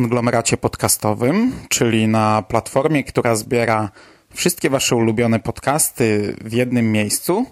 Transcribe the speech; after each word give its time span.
konglomeracie 0.00 0.56
podcastowym, 0.56 1.52
czyli 1.68 2.08
na 2.08 2.42
platformie, 2.42 3.04
która 3.04 3.36
zbiera 3.36 3.90
wszystkie 4.34 4.70
Wasze 4.70 4.96
ulubione 4.96 5.40
podcasty 5.40 6.36
w 6.44 6.52
jednym 6.52 6.92
miejscu. 6.92 7.46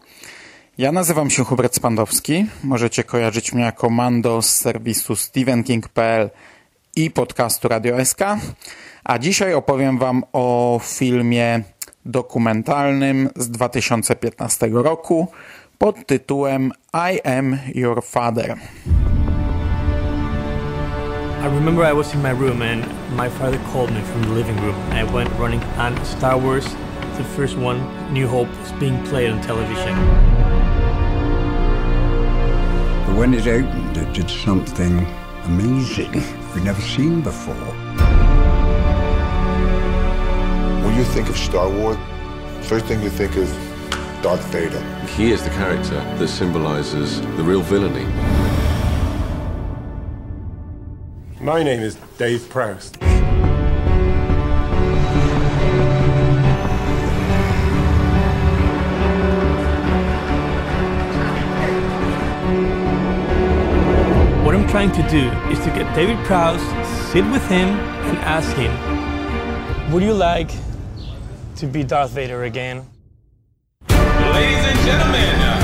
Ja 0.78 0.92
nazywam 0.92 1.30
się 1.30 1.44
Hubert 1.44 1.74
Spandowski. 1.74 2.46
Możecie 2.64 3.04
kojarzyć 3.04 3.52
mnie 3.52 3.64
jako 3.64 3.90
Mando 3.90 4.42
z 4.42 4.50
serwisu 4.50 5.16
stevenking.pl 5.16 6.30
i 6.96 7.10
podcastu 7.10 7.68
Radio 7.68 8.04
SK. 8.04 8.20
A 9.04 9.18
dzisiaj 9.18 9.54
opowiem 9.54 9.98
Wam 9.98 10.24
o 10.32 10.80
filmie 10.82 11.62
dokumentalnym 12.04 13.28
z 13.36 13.50
2015 13.50 14.68
roku 14.72 15.28
pod 15.78 16.06
tytułem 16.06 16.72
I 17.12 17.20
Am 17.20 17.58
Your 17.74 18.04
Father. 18.04 18.56
I 21.38 21.46
remember 21.46 21.84
I 21.84 21.92
was 21.92 22.12
in 22.14 22.20
my 22.20 22.30
room 22.30 22.62
and 22.62 22.84
my 23.16 23.28
father 23.28 23.58
called 23.70 23.92
me 23.92 24.00
from 24.02 24.22
the 24.22 24.30
living 24.30 24.56
room. 24.56 24.74
I 24.90 25.04
went 25.04 25.30
running 25.38 25.62
and 25.62 25.96
Star 26.04 26.36
Wars, 26.36 26.64
the 27.16 27.24
first 27.36 27.56
one, 27.56 27.78
New 28.12 28.26
Hope, 28.26 28.48
was 28.58 28.72
being 28.72 29.00
played 29.04 29.30
on 29.30 29.40
television. 29.40 29.94
But 33.06 33.16
when 33.16 33.34
it 33.34 33.46
opened, 33.46 33.96
it 33.96 34.12
did 34.12 34.28
something 34.28 35.06
amazing 35.44 36.10
we'd 36.54 36.64
never 36.64 36.82
seen 36.82 37.20
before. 37.20 37.54
When 40.84 40.96
you 40.96 41.04
think 41.04 41.28
of 41.28 41.36
Star 41.38 41.70
Wars, 41.70 41.96
first 42.62 42.86
thing 42.86 43.00
you 43.00 43.10
think 43.10 43.36
is 43.36 43.52
Darth 44.22 44.44
Vader. 44.46 44.82
He 45.16 45.30
is 45.30 45.44
the 45.44 45.50
character 45.50 46.00
that 46.18 46.28
symbolizes 46.28 47.20
the 47.20 47.44
real 47.44 47.62
villainy. 47.62 48.37
My 51.48 51.62
name 51.62 51.80
is 51.80 51.94
Dave 52.18 52.46
Proust. 52.50 52.98
What 64.44 64.54
I'm 64.54 64.68
trying 64.68 64.92
to 64.92 65.02
do 65.08 65.30
is 65.50 65.58
to 65.60 65.70
get 65.70 65.94
David 65.94 66.18
Prowse, 66.26 66.60
sit 67.10 67.24
with 67.30 67.48
him, 67.48 67.68
and 67.70 68.18
ask 68.18 68.54
him, 68.54 69.90
Would 69.90 70.02
you 70.02 70.12
like 70.12 70.50
to 71.56 71.66
be 71.66 71.82
Darth 71.82 72.10
Vader 72.10 72.44
again? 72.44 72.86
Ladies 73.88 74.66
and 74.66 74.78
gentlemen, 74.80 75.57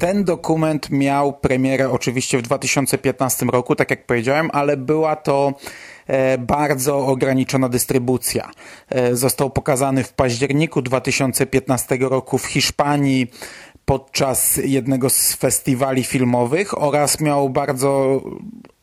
Ten 0.00 0.24
dokument 0.24 0.90
miał 0.90 1.32
premierę 1.32 1.90
oczywiście 1.90 2.38
w 2.38 2.42
2015 2.42 3.46
roku, 3.46 3.76
tak 3.76 3.90
jak 3.90 4.06
powiedziałem, 4.06 4.50
ale 4.52 4.76
była 4.76 5.16
to 5.16 5.52
e, 6.06 6.38
bardzo 6.38 7.06
ograniczona 7.06 7.68
dystrybucja. 7.68 8.50
E, 8.88 9.16
został 9.16 9.50
pokazany 9.50 10.04
w 10.04 10.12
październiku 10.12 10.82
2015 10.82 11.98
roku 12.00 12.38
w 12.38 12.46
Hiszpanii 12.46 13.26
podczas 13.84 14.56
jednego 14.56 15.10
z 15.10 15.32
festiwali 15.34 16.04
filmowych 16.04 16.82
oraz 16.82 17.20
miał 17.20 17.50
bardzo 17.50 18.20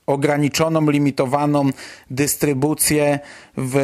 ograniczoną, 0.07 0.89
limitowaną 0.89 1.69
dystrybucję 2.11 3.19
w, 3.57 3.77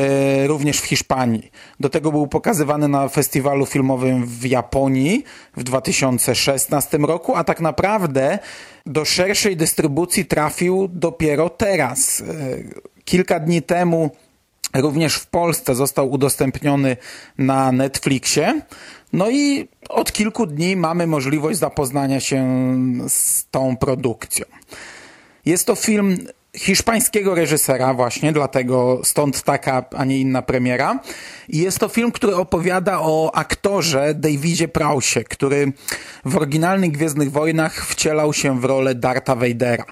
również 0.48 0.80
w 0.80 0.86
Hiszpanii. 0.86 1.52
Do 1.80 1.90
tego 1.90 2.12
był 2.12 2.28
pokazywany 2.28 2.88
na 2.88 3.08
festiwalu 3.08 3.66
filmowym 3.66 4.26
w 4.26 4.46
Japonii 4.46 5.24
w 5.58 5.64
2016 5.64 6.98
roku, 6.98 7.36
a 7.36 7.44
tak 7.44 7.62
naprawdę 7.62 8.40
do 8.86 9.06
szerszej 9.06 9.58
dystrybucji 9.58 10.26
trafił 10.26 10.88
dopiero 10.92 11.50
teraz. 11.50 12.24
Kilka 13.06 13.40
dni 13.40 13.62
temu 13.62 14.10
również 14.74 15.16
w 15.16 15.28
Polsce 15.28 15.76
został 15.76 16.12
udostępniony 16.12 16.98
na 17.38 17.72
Netflixie. 17.72 18.62
No 19.14 19.30
i 19.30 19.68
od 19.90 20.12
kilku 20.12 20.46
dni 20.46 20.76
mamy 20.76 21.08
możliwość 21.08 21.60
zapoznania 21.60 22.20
się 22.20 22.46
z 23.08 23.46
tą 23.52 23.78
produkcją. 23.78 24.46
Jest 25.46 25.68
to 25.68 25.76
film 25.76 26.18
hiszpańskiego 26.58 27.36
reżysera 27.36 27.94
właśnie, 27.94 28.34
dlatego 28.34 29.02
stąd 29.04 29.44
taka, 29.44 29.86
a 29.96 30.06
nie 30.06 30.20
inna 30.20 30.42
premiera. 30.42 31.00
I 31.50 31.58
jest 31.58 31.80
to 31.80 31.88
film, 31.88 32.12
który 32.12 32.36
opowiada 32.36 33.00
o 33.02 33.36
aktorze 33.36 34.14
Davidzie 34.14 34.68
Prausie, 34.68 35.24
który 35.24 35.74
w 36.26 36.38
oryginalnych 36.38 36.92
Gwiezdnych 36.92 37.32
Wojnach 37.32 37.86
wcielał 37.86 38.34
się 38.34 38.60
w 38.60 38.66
rolę 38.66 38.96
Darta 38.96 39.36
Vadera. 39.36 39.86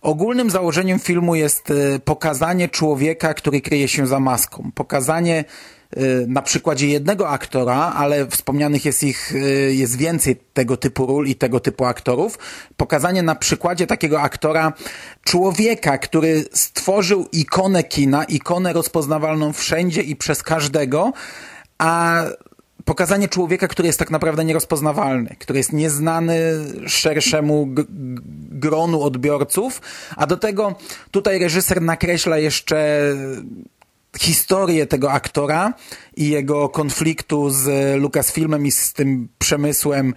Ogólnym 0.00 0.50
założeniem 0.50 0.98
filmu 0.98 1.34
jest 1.34 1.72
pokazanie 2.04 2.68
człowieka, 2.68 3.34
który 3.34 3.60
kryje 3.60 3.88
się 3.88 4.06
za 4.06 4.20
maską. 4.20 4.70
Pokazanie 4.74 5.44
na 6.26 6.42
przykładzie 6.42 6.88
jednego 6.88 7.28
aktora, 7.28 7.76
ale 7.76 8.26
wspomnianych 8.26 8.84
jest 8.84 9.02
ich, 9.02 9.32
jest 9.70 9.96
więcej 9.96 10.36
tego 10.54 10.76
typu 10.76 11.06
ról 11.06 11.26
i 11.26 11.34
tego 11.34 11.60
typu 11.60 11.84
aktorów. 11.84 12.38
Pokazanie 12.76 13.22
na 13.22 13.34
przykładzie 13.34 13.86
takiego 13.86 14.20
aktora 14.20 14.72
człowieka, 15.24 15.98
który 15.98 16.44
stworzył 16.52 17.28
ikonę 17.32 17.84
kina, 17.84 18.24
ikonę 18.24 18.72
rozpoznawalną 18.72 19.52
wszędzie 19.52 20.02
i 20.02 20.16
przez 20.16 20.42
każdego, 20.42 21.12
a 21.78 22.22
pokazanie 22.84 23.28
człowieka, 23.28 23.68
który 23.68 23.86
jest 23.86 23.98
tak 23.98 24.10
naprawdę 24.10 24.44
nierozpoznawalny, 24.44 25.36
który 25.38 25.58
jest 25.58 25.72
nieznany 25.72 26.40
szerszemu 26.86 27.68
gronu 28.50 29.02
odbiorców, 29.02 29.80
a 30.16 30.26
do 30.26 30.36
tego 30.36 30.74
tutaj 31.10 31.38
reżyser 31.38 31.82
nakreśla 31.82 32.38
jeszcze 32.38 32.98
historię 34.18 34.86
tego 34.86 35.12
aktora 35.12 35.74
i 36.16 36.28
jego 36.28 36.68
konfliktu 36.68 37.50
z 37.50 37.66
Lucasfilmem 38.00 38.66
i 38.66 38.70
z 38.70 38.92
tym 38.92 39.28
przemysłem 39.38 40.14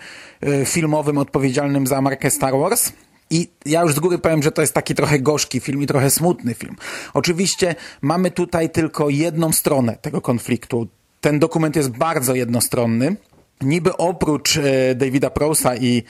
filmowym 0.65 1.18
odpowiedzialnym 1.18 1.88
za 1.88 2.01
markę 2.01 2.31
Star 2.31 2.53
Wars. 2.57 2.92
I 3.30 3.50
ja 3.65 3.81
już 3.81 3.94
z 3.94 4.00
góry 4.00 4.18
powiem, 4.18 4.44
że 4.44 4.51
to 4.51 4.62
jest 4.62 4.74
taki 4.74 4.95
trochę 4.95 5.19
gorzki 5.19 5.59
film 5.59 5.83
i 5.83 5.88
trochę 5.88 6.09
smutny 6.09 6.53
film. 6.53 6.75
Oczywiście 7.13 7.75
mamy 8.01 8.31
tutaj 8.31 8.69
tylko 8.69 9.09
jedną 9.09 9.51
stronę 9.51 9.98
tego 10.01 10.21
konfliktu. 10.21 10.88
Ten 11.21 11.39
dokument 11.39 11.75
jest 11.75 11.89
bardzo 11.89 12.36
jednostronny. 12.36 13.15
Niby 13.62 13.98
oprócz 13.98 14.59
Davida 14.95 15.30
Prousa 15.30 15.75
i 15.75 16.03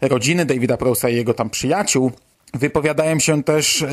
rodziny 0.00 0.44
Davida 0.44 0.76
Prousa 0.76 1.08
i 1.08 1.16
jego 1.16 1.34
tam 1.34 1.50
przyjaciół, 1.50 2.12
wypowiadają 2.54 3.18
się 3.18 3.42
też 3.42 3.82
e, 3.82 3.88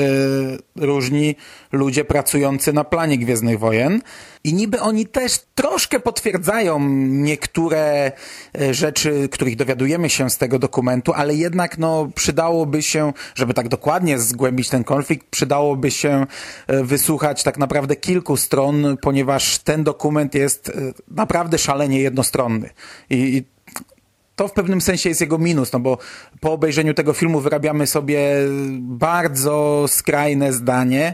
różni 0.76 1.36
ludzie 1.72 2.06
pracujący 2.06 2.74
na 2.74 2.84
planie 2.84 3.18
Gwiezdnych 3.18 3.60
Wojen 3.60 4.02
i 4.44 4.54
niby 4.54 4.80
oni 4.80 5.06
też 5.06 5.40
troszkę 5.56 6.00
potwierdzają 6.00 6.80
niektóre 7.10 8.12
e, 8.62 8.74
rzeczy, 8.74 9.30
których 9.32 9.56
dowiadujemy 9.56 10.10
się 10.10 10.30
z 10.30 10.38
tego 10.38 10.60
dokumentu, 10.60 11.14
ale 11.14 11.36
jednak 11.36 11.78
no, 11.78 12.10
przydałoby 12.16 12.82
się, 12.82 13.14
żeby 13.36 13.54
tak 13.54 13.68
dokładnie 13.68 14.20
zgłębić 14.20 14.70
ten 14.70 14.84
konflikt, 14.84 15.28
przydałoby 15.30 15.92
się 15.92 16.26
e, 16.68 16.84
wysłuchać 16.84 17.44
tak 17.44 17.58
naprawdę 17.58 17.96
kilku 17.96 18.38
stron, 18.38 18.98
ponieważ 19.02 19.58
ten 19.60 19.84
dokument 19.84 20.36
jest 20.36 20.72
naprawdę 21.12 21.58
szalenie 21.58 22.00
jednostronny. 22.00 22.70
I, 23.10 23.16
i 23.16 23.59
to 24.40 24.48
w 24.48 24.54
pewnym 24.54 24.82
sensie 24.82 25.10
jest 25.10 25.22
jego 25.22 25.38
minus, 25.38 25.74
no 25.74 25.80
bo 25.80 25.98
po 26.40 26.54
obejrzeniu 26.54 26.94
tego 26.94 27.14
filmu 27.14 27.40
wyrabiamy 27.40 27.88
sobie 27.88 28.20
bardzo 28.80 29.86
skrajne 29.88 30.54
zdanie, 30.54 31.14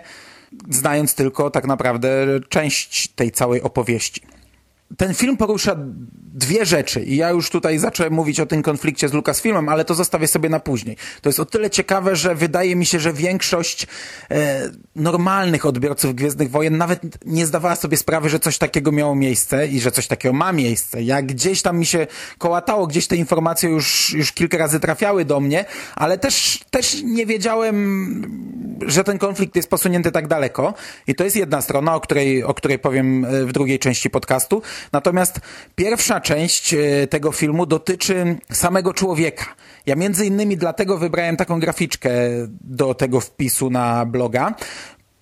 znając 0.70 1.16
tylko 1.16 1.50
tak 1.50 1.68
naprawdę 1.68 2.10
część 2.50 3.08
tej 3.08 3.32
całej 3.32 3.62
opowieści. 3.62 4.22
Ten 4.98 5.14
film 5.14 5.38
porusza 5.38 5.76
dwie 6.36 6.66
rzeczy 6.66 7.04
i 7.04 7.16
ja 7.16 7.30
już 7.30 7.50
tutaj 7.50 7.80
zacząłem 7.80 8.14
mówić 8.14 8.40
o 8.40 8.46
tym 8.46 8.64
konflikcie 8.64 9.10
z 9.10 9.14
Lucasfilmem, 9.14 9.70
ale 9.70 9.86
to 9.86 9.96
zostawię 9.96 10.28
sobie 10.28 10.50
na 10.50 10.60
później. 10.60 10.98
To 11.22 11.30
jest 11.30 11.40
o 11.40 11.46
tyle 11.46 11.70
ciekawe, 11.70 12.16
że 12.16 12.36
wydaje 12.36 12.76
mi 12.76 12.86
się, 12.86 13.00
że 13.00 13.14
większość 13.14 13.88
e, 14.32 14.70
normalnych 14.96 15.66
odbiorców 15.66 16.16
Gwiezdnych 16.16 16.52
Wojen 16.52 16.78
nawet 16.78 17.26
nie 17.26 17.46
zdawała 17.46 17.76
sobie 17.76 17.98
sprawy, 17.98 18.30
że 18.30 18.40
coś 18.40 18.58
takiego 18.58 18.92
miało 18.92 19.16
miejsce 19.16 19.68
i 19.68 19.80
że 19.80 19.92
coś 19.92 20.08
takiego 20.08 20.34
ma 20.34 20.52
miejsce. 20.52 21.04
Jak 21.04 21.26
gdzieś 21.26 21.62
tam 21.62 21.80
mi 21.80 21.86
się 21.86 22.08
kołatało, 22.38 22.88
gdzieś 22.88 23.08
te 23.08 23.16
informacje 23.16 23.70
już, 23.70 24.14
już 24.14 24.32
kilka 24.32 24.58
razy 24.58 24.80
trafiały 24.80 25.26
do 25.26 25.40
mnie, 25.40 25.66
ale 25.96 26.18
też, 26.18 26.60
też 26.70 27.04
nie 27.04 27.26
wiedziałem, 27.26 28.78
że 28.86 29.04
ten 29.04 29.18
konflikt 29.18 29.56
jest 29.56 29.70
posunięty 29.70 30.12
tak 30.12 30.28
daleko 30.28 30.74
i 31.08 31.16
to 31.16 31.24
jest 31.24 31.36
jedna 31.36 31.62
strona, 31.62 31.96
o 31.96 32.00
której, 32.00 32.44
o 32.44 32.54
której 32.54 32.80
powiem 32.80 33.26
w 33.46 33.52
drugiej 33.52 33.80
części 33.80 34.10
podcastu. 34.10 34.62
Natomiast 34.92 35.40
pierwsza 35.76 36.22
część 36.22 36.74
e, 36.74 37.08
tego 37.08 37.32
filmu 37.32 37.66
dotyczy 37.66 38.36
samego 38.52 38.94
człowieka. 38.94 39.46
Ja 39.86 39.96
między 39.96 40.26
innymi 40.26 40.58
dlatego 40.58 40.98
wybrałem 40.98 41.38
taką 41.38 41.60
graficzkę 41.60 42.10
do 42.62 42.94
tego 42.94 43.20
wpisu 43.20 43.70
na 43.70 44.06
bloga, 44.06 44.54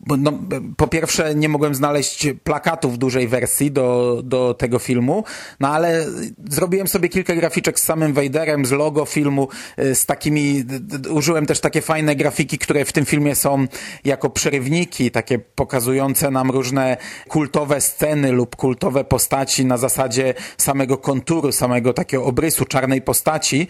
no, 0.08 0.34
po 0.78 0.88
pierwsze 0.88 1.36
nie 1.36 1.50
mogłem 1.50 1.76
znaleźć 1.76 2.28
plakatu 2.44 2.90
w 2.90 2.98
dużej 2.98 3.28
wersji 3.28 3.72
do, 3.72 4.22
do 4.24 4.54
tego 4.54 4.80
filmu, 4.80 5.24
no 5.60 5.68
ale 5.68 6.06
zrobiłem 6.50 6.88
sobie 6.88 7.10
kilka 7.10 7.36
graficzek 7.36 7.80
z 7.80 7.84
samym 7.84 8.14
Vaderem, 8.14 8.66
z 8.66 8.72
logo 8.72 9.06
filmu, 9.06 9.48
y, 9.80 9.96
z 9.96 10.06
takimi, 10.06 10.64
użyłem 11.10 11.46
też 11.46 11.60
takie 11.60 11.82
fajne 11.82 12.16
grafiki, 12.16 12.58
które 12.58 12.86
w 12.86 12.92
tym 12.94 13.06
filmie 13.06 13.36
są 13.36 13.68
jako 14.06 14.30
przerywniki, 14.30 15.12
takie 15.12 15.40
pokazujące 15.40 16.32
nam 16.32 16.52
różne 16.52 16.98
kultowe 17.28 17.82
sceny 17.82 18.32
lub 18.32 18.56
kultowe 18.56 19.04
postaci 19.04 19.66
na 19.66 19.78
zasadzie 19.78 20.34
samego 20.58 20.98
konturu, 20.98 21.52
samego 21.52 21.94
takiego 21.94 22.26
obrysu 22.26 22.66
czarnej 22.66 23.02
postaci, 23.02 23.68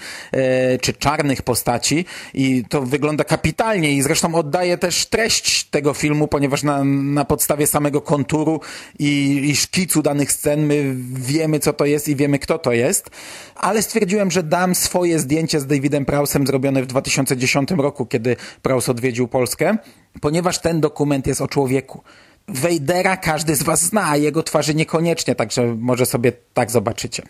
y, 0.75 0.79
czy 0.79 0.93
czarnych 0.93 1.41
postaci. 1.41 2.05
I 2.33 2.63
to 2.69 2.81
wygląda 2.81 3.23
kapitalnie 3.23 3.91
i 3.93 4.01
zresztą 4.01 4.35
oddaje 4.35 4.77
też 4.77 5.05
treść 5.05 5.63
tego 5.63 5.93
filmu, 5.93 6.22
ponieważ 6.27 6.63
na, 6.63 6.83
na 6.83 7.25
podstawie 7.25 7.67
samego 7.67 8.01
konturu 8.01 8.59
i, 8.99 9.41
i 9.49 9.55
szkicu 9.55 10.01
danych 10.01 10.31
scen 10.31 10.65
my 10.65 10.95
wiemy, 11.13 11.59
co 11.59 11.73
to 11.73 11.85
jest 11.85 12.07
i 12.07 12.15
wiemy, 12.15 12.39
kto 12.39 12.57
to 12.57 12.71
jest. 12.71 13.09
Ale 13.55 13.81
stwierdziłem, 13.81 14.31
że 14.31 14.43
dam 14.43 14.75
swoje 14.75 15.19
zdjęcie 15.19 15.59
z 15.59 15.67
Davidem 15.67 16.05
Prausem 16.05 16.47
zrobione 16.47 16.83
w 16.83 16.87
2010 16.87 17.71
roku, 17.71 18.05
kiedy 18.05 18.35
Praus 18.61 18.89
odwiedził 18.89 19.27
Polskę, 19.27 19.77
ponieważ 20.21 20.59
ten 20.59 20.81
dokument 20.81 21.27
jest 21.27 21.41
o 21.41 21.47
człowieku. 21.47 22.01
Wejdera 22.47 23.17
każdy 23.17 23.55
z 23.55 23.63
was 23.63 23.81
zna, 23.81 24.09
a 24.09 24.17
jego 24.17 24.43
twarzy 24.43 24.75
niekoniecznie, 24.75 25.35
także 25.35 25.75
może 25.79 26.05
sobie 26.05 26.31
tak 26.53 26.71
zobaczycie. 26.71 27.23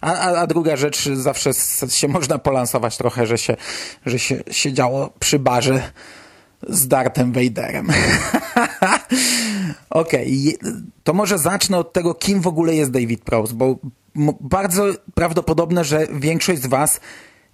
A, 0.00 0.14
a, 0.14 0.40
a 0.40 0.46
druga 0.46 0.76
rzecz, 0.76 1.08
zawsze 1.08 1.50
się 1.88 2.08
można 2.08 2.38
polansować 2.38 2.96
trochę, 2.96 3.26
że 3.26 3.38
się, 3.38 3.56
że 4.06 4.18
się 4.18 4.42
siedziało 4.50 5.10
przy 5.18 5.38
barze 5.38 5.82
z 6.68 6.88
Dartem 6.88 7.32
Vaderem. 7.32 7.88
Okej, 9.90 10.56
okay. 10.60 10.82
to 11.04 11.12
może 11.12 11.38
zacznę 11.38 11.78
od 11.78 11.92
tego, 11.92 12.14
kim 12.14 12.40
w 12.40 12.46
ogóle 12.46 12.74
jest 12.74 12.90
David 12.90 13.24
Prowse, 13.24 13.54
bo 13.54 13.78
bardzo 14.40 14.84
prawdopodobne, 15.14 15.84
że 15.84 16.06
większość 16.12 16.62
z 16.62 16.66
was 16.66 17.00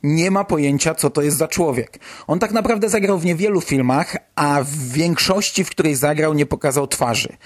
nie 0.02 0.30
ma 0.30 0.44
pojęcia, 0.44 0.94
co 0.94 1.10
to 1.10 1.22
jest 1.22 1.36
za 1.36 1.48
człowiek. 1.48 1.98
On 2.26 2.38
tak 2.38 2.52
naprawdę 2.52 2.88
zagrał 2.88 3.18
w 3.18 3.24
niewielu 3.24 3.60
filmach, 3.60 4.16
a 4.34 4.62
w 4.62 4.92
większości, 4.92 5.64
w 5.64 5.70
której 5.70 5.94
zagrał, 5.94 6.34
nie 6.34 6.46
pokazał 6.46 6.86
twarzy. 6.86 7.36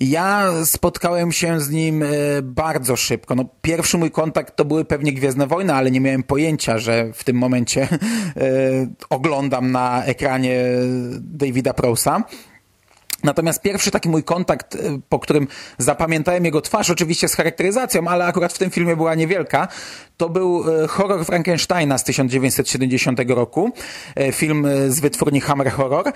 Ja 0.00 0.52
spotkałem 0.64 1.32
się 1.32 1.60
z 1.60 1.70
nim 1.70 2.02
e, 2.02 2.06
bardzo 2.42 2.96
szybko. 2.96 3.34
No, 3.34 3.44
pierwszy 3.62 3.98
mój 3.98 4.10
kontakt 4.10 4.56
to 4.56 4.64
były 4.64 4.84
pewnie 4.84 5.12
Gwiezdne 5.12 5.46
Wojny, 5.46 5.74
ale 5.74 5.90
nie 5.90 6.00
miałem 6.00 6.22
pojęcia, 6.22 6.78
że 6.78 7.12
w 7.12 7.24
tym 7.24 7.36
momencie 7.36 7.82
e, 7.88 7.98
oglądam 9.10 9.72
na 9.72 10.04
ekranie 10.04 10.64
Davida 11.20 11.74
Prousa. 11.74 12.24
Natomiast 13.26 13.62
pierwszy 13.62 13.90
taki 13.90 14.08
mój 14.08 14.24
kontakt, 14.24 14.74
e, 14.74 14.78
po 15.08 15.18
którym 15.18 15.48
zapamiętałem 15.78 16.44
jego 16.44 16.60
twarz, 16.60 16.90
oczywiście 16.90 17.28
z 17.28 17.34
charakteryzacją, 17.34 18.08
ale 18.08 18.24
akurat 18.24 18.52
w 18.52 18.58
tym 18.58 18.70
filmie 18.70 18.96
była 18.96 19.14
niewielka, 19.14 19.68
to 20.16 20.28
był 20.28 20.64
horror 20.88 21.24
Frankensteina 21.24 21.98
z 21.98 22.04
1970 22.04 23.20
roku. 23.34 23.72
Film 24.32 24.66
z 24.88 25.00
wytwórni 25.00 25.40
Hammer 25.40 25.70
Horror. 25.70 26.12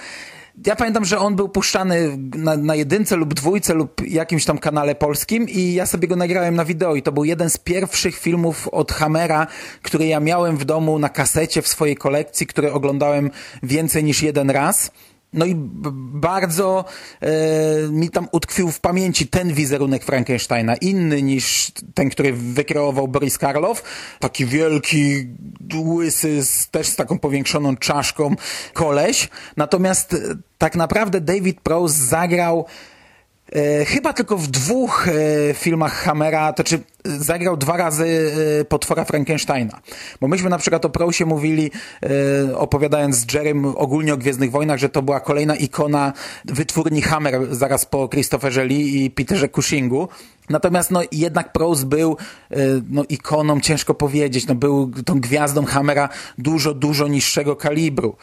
Ja 0.66 0.76
pamiętam, 0.76 1.04
że 1.04 1.18
on 1.18 1.36
był 1.36 1.48
puszczany 1.48 2.18
na, 2.34 2.56
na 2.56 2.74
jedynce 2.74 3.16
lub 3.16 3.34
dwójce 3.34 3.74
lub 3.74 4.00
jakimś 4.06 4.44
tam 4.44 4.58
kanale 4.58 4.94
polskim 4.94 5.48
i 5.48 5.74
ja 5.74 5.86
sobie 5.86 6.08
go 6.08 6.16
nagrałem 6.16 6.54
na 6.54 6.64
wideo 6.64 6.94
i 6.94 7.02
to 7.02 7.12
był 7.12 7.24
jeden 7.24 7.50
z 7.50 7.58
pierwszych 7.58 8.18
filmów 8.18 8.68
od 8.68 8.92
Hammera, 8.92 9.46
który 9.82 10.06
ja 10.06 10.20
miałem 10.20 10.56
w 10.56 10.64
domu 10.64 10.98
na 10.98 11.08
kasecie 11.08 11.62
w 11.62 11.68
swojej 11.68 11.96
kolekcji, 11.96 12.46
który 12.46 12.72
oglądałem 12.72 13.30
więcej 13.62 14.04
niż 14.04 14.22
jeden 14.22 14.50
raz. 14.50 14.90
No 15.32 15.47
i 15.47 15.55
bardzo 15.56 16.85
e, 17.21 17.29
mi 17.88 18.11
tam 18.11 18.29
utkwił 18.32 18.71
w 18.71 18.81
pamięci 18.81 19.27
ten 19.27 19.55
wizerunek 19.55 20.05
Frankensteina, 20.05 20.77
inny 20.77 21.23
niż 21.23 21.73
ten, 21.94 22.11
który 22.11 22.32
wykreował 22.32 23.09
Boris 23.09 23.38
Karloff. 23.38 23.82
Taki 24.19 24.47
wielki, 24.47 25.27
łysy, 25.75 26.44
z, 26.44 26.70
też 26.70 26.87
z 26.87 26.96
taką 26.96 27.19
powiększoną 27.19 27.77
czaszką 27.77 28.34
koleś. 28.72 29.29
Natomiast 29.56 30.15
e, 30.15 30.19
tak 30.58 30.77
naprawdę 30.77 31.20
David 31.20 31.60
Prowse 31.60 32.05
zagrał 32.05 32.67
chyba 33.86 34.12
tylko 34.12 34.36
w 34.36 34.46
dwóch 34.46 35.08
e, 35.08 35.54
filmach 35.54 35.92
Hammera, 35.92 36.52
to 36.52 36.64
czy 36.64 36.80
zagrał 37.04 37.56
dwa 37.56 37.76
razy 37.76 38.32
e, 38.60 38.64
potwora 38.64 39.04
Frankensteina. 39.04 39.80
Bo 40.20 40.28
myśmy 40.28 40.50
na 40.50 40.58
przykład 40.58 40.84
o 40.84 40.90
Prousie 40.90 41.26
mówili, 41.26 41.70
opowiadając 42.54 43.16
z 43.16 43.34
Jerem 43.34 43.64
ogólnie 43.64 44.14
o 44.14 44.16
Gwiezdnych 44.16 44.50
Wojnach, 44.50 44.78
że 44.78 44.88
to 44.88 45.02
była 45.02 45.20
kolejna 45.20 45.56
ikona 45.56 46.12
wytwórni 46.44 47.02
Hammer 47.02 47.54
zaraz 47.54 47.86
po 47.86 48.08
Christopherze 48.08 48.64
Lee 48.64 49.04
i 49.04 49.10
Peterze 49.10 49.48
Cushingu. 49.48 50.08
Natomiast 50.49 50.91
no, 50.91 51.01
jednak 51.13 51.53
Prose 51.53 51.87
był 51.87 52.17
no, 52.91 53.05
ikoną, 53.09 53.61
ciężko 53.61 53.94
powiedzieć, 53.94 54.47
no, 54.47 54.55
był 54.55 54.91
tą 55.05 55.20
gwiazdą 55.20 55.65
Hammera 55.65 56.09
dużo, 56.39 56.75
dużo 56.75 57.09
niższego 57.09 57.56
kalibru. 57.56 58.17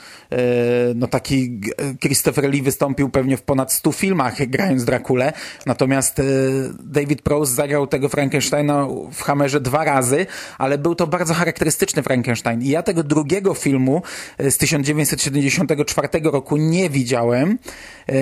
No, 0.96 1.08
taki 1.08 1.62
Christopher 2.02 2.50
Lee 2.50 2.62
wystąpił 2.62 3.10
pewnie 3.10 3.38
w 3.38 3.42
ponad 3.42 3.74
100 3.74 3.92
filmach 3.92 4.48
grając 4.48 4.86
Dracula, 4.86 5.32
natomiast 5.66 6.22
David 6.80 7.22
Prose 7.22 7.54
zagrał 7.54 7.88
tego 7.88 8.10
Frankensteina 8.10 8.88
w 9.12 9.22
Hammerze 9.22 9.62
dwa 9.62 9.84
razy, 9.84 10.26
ale 10.58 10.78
był 10.78 10.96
to 10.96 11.08
bardzo 11.08 11.34
charakterystyczny 11.34 12.04
Frankenstein. 12.04 12.62
I 12.62 12.70
ja 12.70 12.84
tego 12.84 13.04
drugiego 13.04 13.54
filmu 13.54 14.02
z 14.40 14.58
1974 14.58 16.08
roku 16.24 16.58
nie 16.58 16.90
widziałem, 16.90 17.58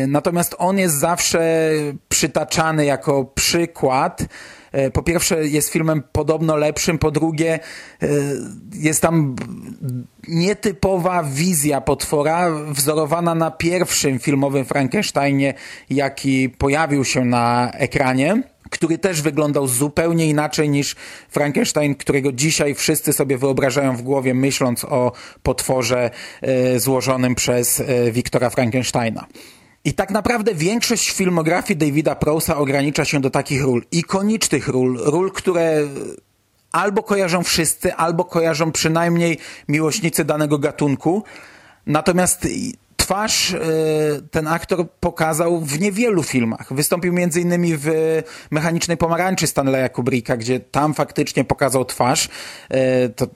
natomiast 0.08 0.56
on 0.58 0.78
jest 0.78 0.96
zawsze 0.96 1.70
przytaczany 2.10 2.86
jako 2.86 3.26
przykład 3.26 3.95
E, 4.76 4.92
po 4.92 5.04
pierwsze 5.04 5.48
jest 5.48 5.70
filmem 5.70 6.04
podobno 6.12 6.56
lepszym, 6.56 6.98
po 6.98 7.12
drugie 7.12 7.60
e, 8.02 8.08
jest 8.74 9.02
tam 9.02 9.36
nietypowa 10.28 11.24
wizja 11.24 11.82
potwora 11.82 12.52
wzorowana 12.52 13.36
na 13.36 13.52
pierwszym 13.52 14.20
filmowym 14.20 14.66
Frankensteinie, 14.66 15.54
jaki 15.90 16.50
pojawił 16.50 17.06
się 17.06 17.26
na 17.26 17.72
ekranie 17.72 18.44
który 18.70 18.98
też 18.98 19.22
wyglądał 19.22 19.68
zupełnie 19.68 20.28
inaczej 20.28 20.70
niż 20.70 20.96
Frankenstein, 21.30 21.96
którego 21.96 22.32
dzisiaj 22.32 22.76
wszyscy 22.76 23.14
sobie 23.14 23.38
wyobrażają 23.38 23.98
w 23.98 24.02
głowie, 24.02 24.34
myśląc 24.34 24.86
o 24.86 25.12
potworze 25.44 26.12
e, 26.42 26.80
złożonym 26.80 27.36
przez 27.36 27.84
Wiktora 28.12 28.50
Frankensteina. 28.50 29.28
I 29.86 29.94
tak 29.94 30.12
naprawdę 30.12 30.54
większość 30.56 31.12
filmografii 31.12 31.78
Davida 31.78 32.16
Prousa 32.16 32.58
ogranicza 32.58 33.06
się 33.06 33.22
do 33.22 33.30
takich 33.30 33.64
ról, 33.64 33.84
ikonicznych 33.92 34.68
ról, 34.68 34.98
ról, 34.98 35.32
które 35.32 35.88
albo 36.72 37.04
kojarzą 37.04 37.44
wszyscy, 37.44 37.94
albo 37.94 38.26
kojarzą 38.26 38.72
przynajmniej 38.72 39.38
miłośnicy 39.68 40.26
danego 40.26 40.58
gatunku, 40.60 41.24
Natomiast 41.86 42.48
twarz 43.06 43.54
e, 43.54 43.58
ten 44.32 44.48
aktor 44.48 44.86
pokazał 45.00 45.60
w 45.60 45.80
niewielu 45.80 46.24
filmach. 46.24 46.74
Wystąpił 46.74 47.14
innymi 47.36 47.78
w 47.78 47.88
Mechanicznej 48.52 48.98
Pomarańczy 48.98 49.48
Stanleya 49.48 49.90
Kubricka, 49.90 50.38
gdzie 50.38 50.60
tam 50.60 50.94
faktycznie 50.94 51.44
pokazał 51.44 51.86
twarz. 51.86 52.30
E, 52.70 53.10
to 53.10 53.28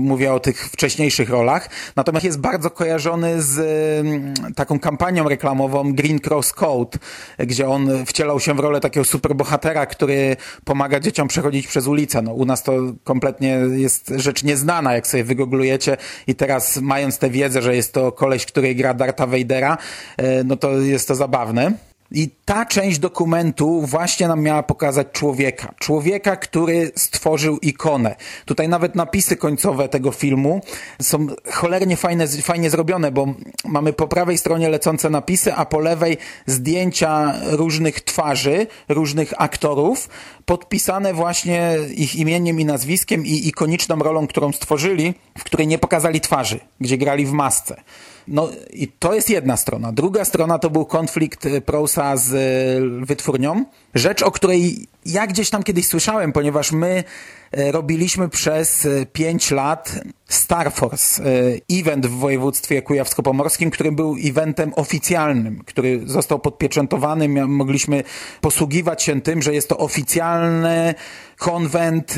mówię 0.00 0.32
o 0.32 0.40
tych 0.40 0.68
wcześniejszych 0.68 1.30
rolach. 1.30 1.68
Natomiast 1.96 2.24
jest 2.24 2.38
bardzo 2.38 2.70
kojarzony 2.70 3.42
z 3.42 3.58
mm, 4.06 4.34
taką 4.54 4.78
kampanią 4.78 5.28
reklamową 5.28 5.92
Green 5.92 6.18
Cross 6.26 6.52
Code, 6.52 6.98
gdzie 7.38 7.68
on 7.68 8.06
wcielał 8.06 8.40
się 8.40 8.54
w 8.54 8.58
rolę 8.58 8.80
takiego 8.80 9.04
superbohatera, 9.04 9.86
który 9.86 10.36
pomaga 10.64 11.00
dzieciom 11.00 11.28
przechodzić 11.28 11.66
przez 11.66 11.86
ulicę. 11.86 12.22
No, 12.22 12.32
u 12.32 12.44
nas 12.44 12.62
to 12.62 12.72
kompletnie 13.04 13.58
jest 13.74 14.12
rzecz 14.16 14.44
nieznana, 14.44 14.94
jak 14.94 15.06
sobie 15.06 15.24
wygooglujecie 15.24 15.96
i 16.26 16.34
teraz 16.34 16.76
mając 16.76 17.18
tę 17.18 17.30
wiedzę, 17.30 17.62
że 17.62 17.76
jest 17.76 17.92
to 17.92 18.12
koleś, 18.12 18.46
który 18.46 18.74
gra 18.74 18.94
Darta 19.16 19.26
Vadera, 19.26 19.78
e, 20.16 20.44
no 20.44 20.56
to 20.56 20.70
jest 20.80 21.08
to 21.08 21.14
zabawne. 21.14 21.72
I 22.10 22.30
ta 22.44 22.66
część 22.66 22.98
dokumentu 22.98 23.82
właśnie 23.82 24.28
nam 24.28 24.42
miała 24.42 24.62
pokazać 24.62 25.06
człowieka. 25.12 25.74
Człowieka, 25.78 26.36
który 26.36 26.92
stworzył 26.96 27.58
ikonę. 27.58 28.16
Tutaj 28.44 28.68
nawet 28.68 28.94
napisy 28.94 29.36
końcowe 29.36 29.88
tego 29.88 30.12
filmu 30.12 30.60
są 31.02 31.26
cholernie 31.50 31.96
fajne, 31.96 32.28
fajnie 32.28 32.70
zrobione, 32.70 33.12
bo 33.12 33.26
mamy 33.64 33.92
po 33.92 34.08
prawej 34.08 34.38
stronie 34.38 34.68
lecące 34.68 35.10
napisy, 35.10 35.54
a 35.54 35.64
po 35.64 35.80
lewej 35.80 36.16
zdjęcia 36.46 37.34
różnych 37.50 38.00
twarzy, 38.00 38.66
różnych 38.88 39.32
aktorów, 39.38 40.08
podpisane 40.46 41.14
właśnie 41.14 41.76
ich 41.96 42.16
imieniem 42.16 42.60
i 42.60 42.64
nazwiskiem 42.64 43.26
i 43.26 43.48
ikoniczną 43.48 43.98
rolą, 43.98 44.26
którą 44.26 44.52
stworzyli, 44.52 45.14
w 45.38 45.44
której 45.44 45.66
nie 45.66 45.78
pokazali 45.78 46.20
twarzy, 46.20 46.60
gdzie 46.80 46.98
grali 46.98 47.26
w 47.26 47.32
masce. 47.32 47.82
No 48.28 48.48
i 48.72 48.88
to 48.88 49.14
jest 49.14 49.30
jedna 49.30 49.56
strona. 49.56 49.92
Druga 49.92 50.24
strona 50.24 50.58
to 50.58 50.70
był 50.70 50.84
konflikt 50.84 51.48
Prousa 51.66 52.16
z 52.16 53.06
wytwórnią. 53.06 53.64
Rzecz, 53.94 54.22
o 54.22 54.30
której 54.30 54.86
ja 55.06 55.26
gdzieś 55.26 55.50
tam 55.50 55.62
kiedyś 55.62 55.86
słyszałem, 55.86 56.32
ponieważ 56.32 56.72
my 56.72 57.04
robiliśmy 57.52 58.28
przez 58.28 58.88
5 59.12 59.50
lat 59.50 60.00
Star 60.28 60.72
Force, 60.72 61.22
event 61.70 62.06
w 62.06 62.10
województwie 62.10 62.82
kujawsko-pomorskim, 62.82 63.70
który 63.70 63.92
był 63.92 64.16
eventem 64.24 64.72
oficjalnym, 64.76 65.62
który 65.66 66.00
został 66.06 66.38
podpieczętowany. 66.38 67.28
Mogliśmy 67.46 68.04
posługiwać 68.40 69.02
się 69.02 69.20
tym, 69.20 69.42
że 69.42 69.54
jest 69.54 69.68
to 69.68 69.78
oficjalny 69.78 70.94
konwent 71.38 72.14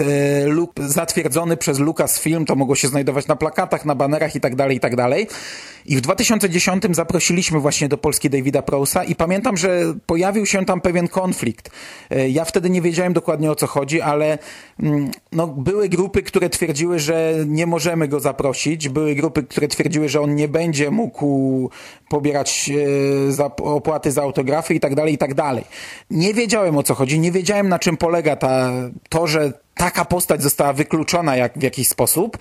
zatwierdzony 0.77 1.57
przez 1.57 1.79
Lucasfilm. 1.79 2.45
To 2.45 2.55
mogło 2.55 2.75
się 2.75 2.89
znajdować 2.89 3.27
na 3.27 3.37
plakatach, 3.37 3.85
na 3.85 3.95
banerach 3.95 4.37
tak 4.41 4.55
tak 4.81 4.97
dalej. 4.97 5.27
I 5.87 5.97
w 5.97 6.01
2010 6.01 6.85
zaprosiliśmy 6.91 7.61
właśnie 7.61 7.89
do 7.89 7.99
Polski 7.99 8.31
Davida 8.31 8.63
Prousa 8.63 9.05
i 9.05 9.15
pamiętam, 9.15 9.57
że 9.57 9.95
pojawił 10.07 10.47
się 10.47 10.65
tam 10.65 10.81
pewien 10.81 11.09
konflikt. 11.09 11.71
E, 12.11 12.29
ja 12.29 12.45
wtedy 12.45 12.71
nie 12.71 12.83
wiedziałem 12.83 13.13
dokładnie 13.13 13.51
o 13.51 13.55
co 13.55 13.67
chodzi, 13.67 14.01
ale 14.01 14.39
mm, 14.81 15.11
no, 15.33 15.47
były 15.47 15.89
grupy, 15.89 16.23
które 16.23 16.51
twierdziły, 16.51 16.99
że 16.99 17.35
nie 17.47 17.67
możemy 17.67 18.09
go 18.09 18.21
zaprosić. 18.21 18.89
Były 18.89 19.15
grupy, 19.15 19.43
które 19.43 19.69
twierdziły, 19.69 20.09
że 20.09 20.21
on 20.21 20.35
nie 20.35 20.49
będzie 20.49 20.91
mógł 20.91 21.71
pobierać 22.09 22.71
e, 23.39 23.45
opłaty 23.63 24.13
za 24.13 24.23
autografy 24.23 24.75
i 24.75 24.81
tak 24.81 24.95
dalej, 24.95 25.15
i 25.15 25.19
tak 25.19 25.35
dalej. 25.35 25.65
Nie 26.11 26.35
wiedziałem 26.35 26.77
o 26.77 26.83
co 26.83 26.95
chodzi, 26.95 27.21
nie 27.21 27.33
wiedziałem 27.33 27.69
na 27.69 27.79
czym 27.79 27.97
polega 27.97 28.37
ta, 28.37 28.73
to, 29.09 29.27
że 29.27 29.53
taka 29.75 30.05
postać 30.05 30.43
została 30.43 30.73
wykluczona 30.73 31.37
jak, 31.37 31.59
w 31.59 31.63
jakiś 31.63 31.89
sposób. 31.89 32.39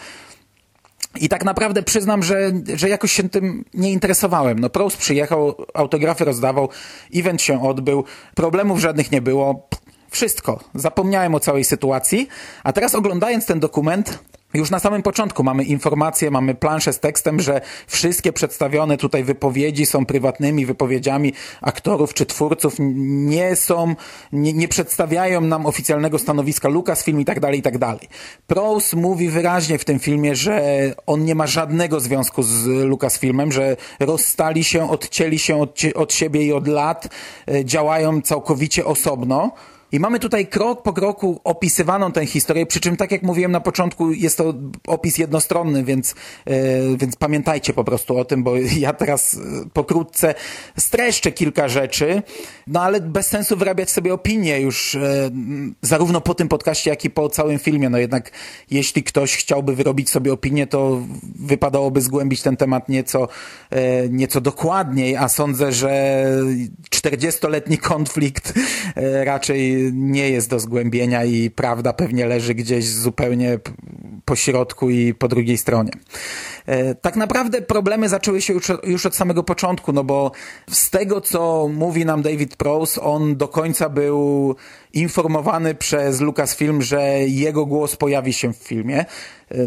I 1.22 1.29
tak 1.29 1.46
naprawdę 1.46 1.84
przyznam, 1.84 2.24
że, 2.24 2.51
że 2.75 2.89
jakoś 2.89 3.12
się 3.12 3.29
tym 3.29 3.65
nie 3.74 3.91
interesowałem. 3.91 4.60
No 4.60 4.70
Prous 4.70 4.96
przyjechał, 4.96 5.56
autografy 5.74 6.25
rozdawał, 6.25 6.70
event 7.15 7.41
się 7.41 7.63
odbył, 7.63 8.03
problemów 8.36 8.79
żadnych 8.79 9.12
nie 9.12 9.22
było. 9.22 9.67
Wszystko. 10.10 10.60
Zapomniałem 10.76 11.36
o 11.36 11.40
całej 11.40 11.64
sytuacji. 11.64 12.28
A 12.64 12.74
teraz 12.74 12.96
oglądając 12.96 13.46
ten 13.46 13.60
dokument, 13.60 14.20
już 14.54 14.72
na 14.72 14.80
samym 14.80 15.04
początku 15.04 15.44
mamy 15.44 15.64
informację, 15.64 16.32
mamy 16.32 16.56
planszę 16.56 16.94
z 16.94 17.00
tekstem, 17.00 17.40
że 17.40 17.62
wszystkie 17.88 18.34
przedstawione 18.34 18.98
tutaj 18.98 19.24
wypowiedzi 19.24 19.86
są 19.86 20.06
prywatnymi 20.06 20.66
wypowiedziami 20.66 21.34
aktorów 21.62 22.14
czy 22.14 22.26
twórców, 22.26 22.76
nie 22.80 23.56
są, 23.56 23.96
nie, 24.32 24.54
nie 24.54 24.68
przedstawiają 24.68 25.42
nam 25.42 25.66
oficjalnego 25.66 26.20
stanowiska 26.20 26.70
Lucasfilm 26.70 27.22
i 27.22 27.26
tak 27.26 27.40
dalej, 27.40 27.60
i 27.60 27.62
tak 27.62 27.78
dalej. 27.78 28.08
Prose 28.48 28.98
mówi 28.98 29.30
wyraźnie 29.30 29.78
w 29.78 29.86
tym 29.86 30.00
filmie, 30.00 30.36
że 30.36 30.62
on 31.06 31.26
nie 31.26 31.36
ma 31.36 31.48
żadnego 31.48 32.00
związku 32.00 32.44
z 32.44 32.66
Lucasfilmem, 32.66 33.52
że 33.52 33.78
rozstali 34.00 34.64
się, 34.64 34.90
odcięli 34.90 35.40
się 35.40 35.62
od, 35.62 35.80
od 35.96 36.14
siebie 36.14 36.44
i 36.44 36.54
od 36.54 36.68
lat, 36.68 37.08
e, 37.48 37.66
działają 37.66 38.22
całkowicie 38.22 38.86
osobno. 38.86 39.52
I 39.91 40.00
mamy 40.00 40.20
tutaj 40.20 40.48
krok 40.48 40.84
po 40.84 40.94
kroku 40.94 41.41
opisywaną 41.44 42.12
tę 42.12 42.25
historię, 42.25 42.65
przy 42.65 42.79
czym 42.79 42.98
tak 42.98 43.12
jak 43.12 43.24
mówiłem 43.24 43.51
na 43.51 43.60
początku, 43.60 44.12
jest 44.12 44.38
to 44.38 44.53
opis 44.88 45.17
jednostronny, 45.17 45.84
więc, 45.84 46.15
yy, 46.46 46.98
więc 46.98 47.15
pamiętajcie 47.15 47.74
po 47.74 47.84
prostu 47.84 48.17
o 48.17 48.25
tym, 48.25 48.44
bo 48.44 48.53
ja 48.79 48.94
teraz 48.94 49.34
e, 49.34 49.70
pokrótce 49.74 50.36
streszczę 50.77 51.32
kilka 51.32 51.67
rzeczy, 51.67 52.22
no 52.67 52.82
ale 52.82 53.01
bez 53.01 53.27
sensu 53.27 53.58
wyrabiać 53.58 53.91
sobie 53.91 54.13
opinię 54.13 54.60
już 54.62 54.94
yy, 54.94 55.01
zarówno 55.82 56.22
po 56.22 56.36
tym 56.36 56.48
podcaście, 56.48 56.89
jak 56.89 57.06
i 57.06 57.10
po 57.10 57.29
całym 57.29 57.60
filmie. 57.60 57.89
No 57.89 57.98
jednak 57.98 58.32
jeśli 58.72 59.03
ktoś 59.03 59.38
chciałby 59.38 59.75
wyrobić 59.75 60.10
sobie 60.10 60.34
opinię, 60.34 60.67
to 60.67 61.01
wypadałoby 61.39 62.01
zgłębić 62.01 62.41
ten 62.41 62.58
temat 62.58 62.89
nieco, 62.89 63.27
nieco 64.10 64.41
dokładniej, 64.41 65.15
a 65.15 65.29
sądzę, 65.29 65.72
że 65.72 66.24
40-letni 66.91 67.77
konflikt 67.91 68.53
raczej 69.24 69.76
nie 69.93 70.29
jest 70.29 70.50
do 70.50 70.60
zgłębienia 70.60 71.25
i 71.25 71.50
prawda 71.50 71.93
pewnie 71.93 72.25
leży 72.25 72.53
gdzieś 72.53 72.88
zupełnie 72.88 73.60
po 74.25 74.36
środku 74.36 74.89
i 74.89 75.13
po 75.13 75.27
drugiej 75.27 75.57
stronie. 75.57 75.91
E, 76.65 76.96
tak 76.96 77.15
naprawdę 77.15 77.62
problemy 77.62 78.10
zaczęły 78.10 78.41
się 78.41 78.53
już, 78.53 78.72
już 78.84 79.05
od 79.05 79.15
samego 79.15 79.43
początku, 79.43 79.93
no 79.93 80.03
bo 80.03 80.31
z 80.69 80.89
tego, 80.89 81.22
co 81.22 81.69
mówi 81.74 82.05
nam 82.05 82.22
David 82.22 82.55
Prose, 82.55 83.01
on 83.01 83.38
do 83.38 83.48
końca 83.48 83.89
był 83.89 84.55
informowany 84.98 85.75
przez 85.75 86.22
Lucasfilm, 86.22 86.82
że 86.82 87.20
jego 87.20 87.66
głos 87.66 87.96
pojawi 87.96 88.34
się 88.34 88.54
w 88.54 88.58
filmie. 88.58 89.06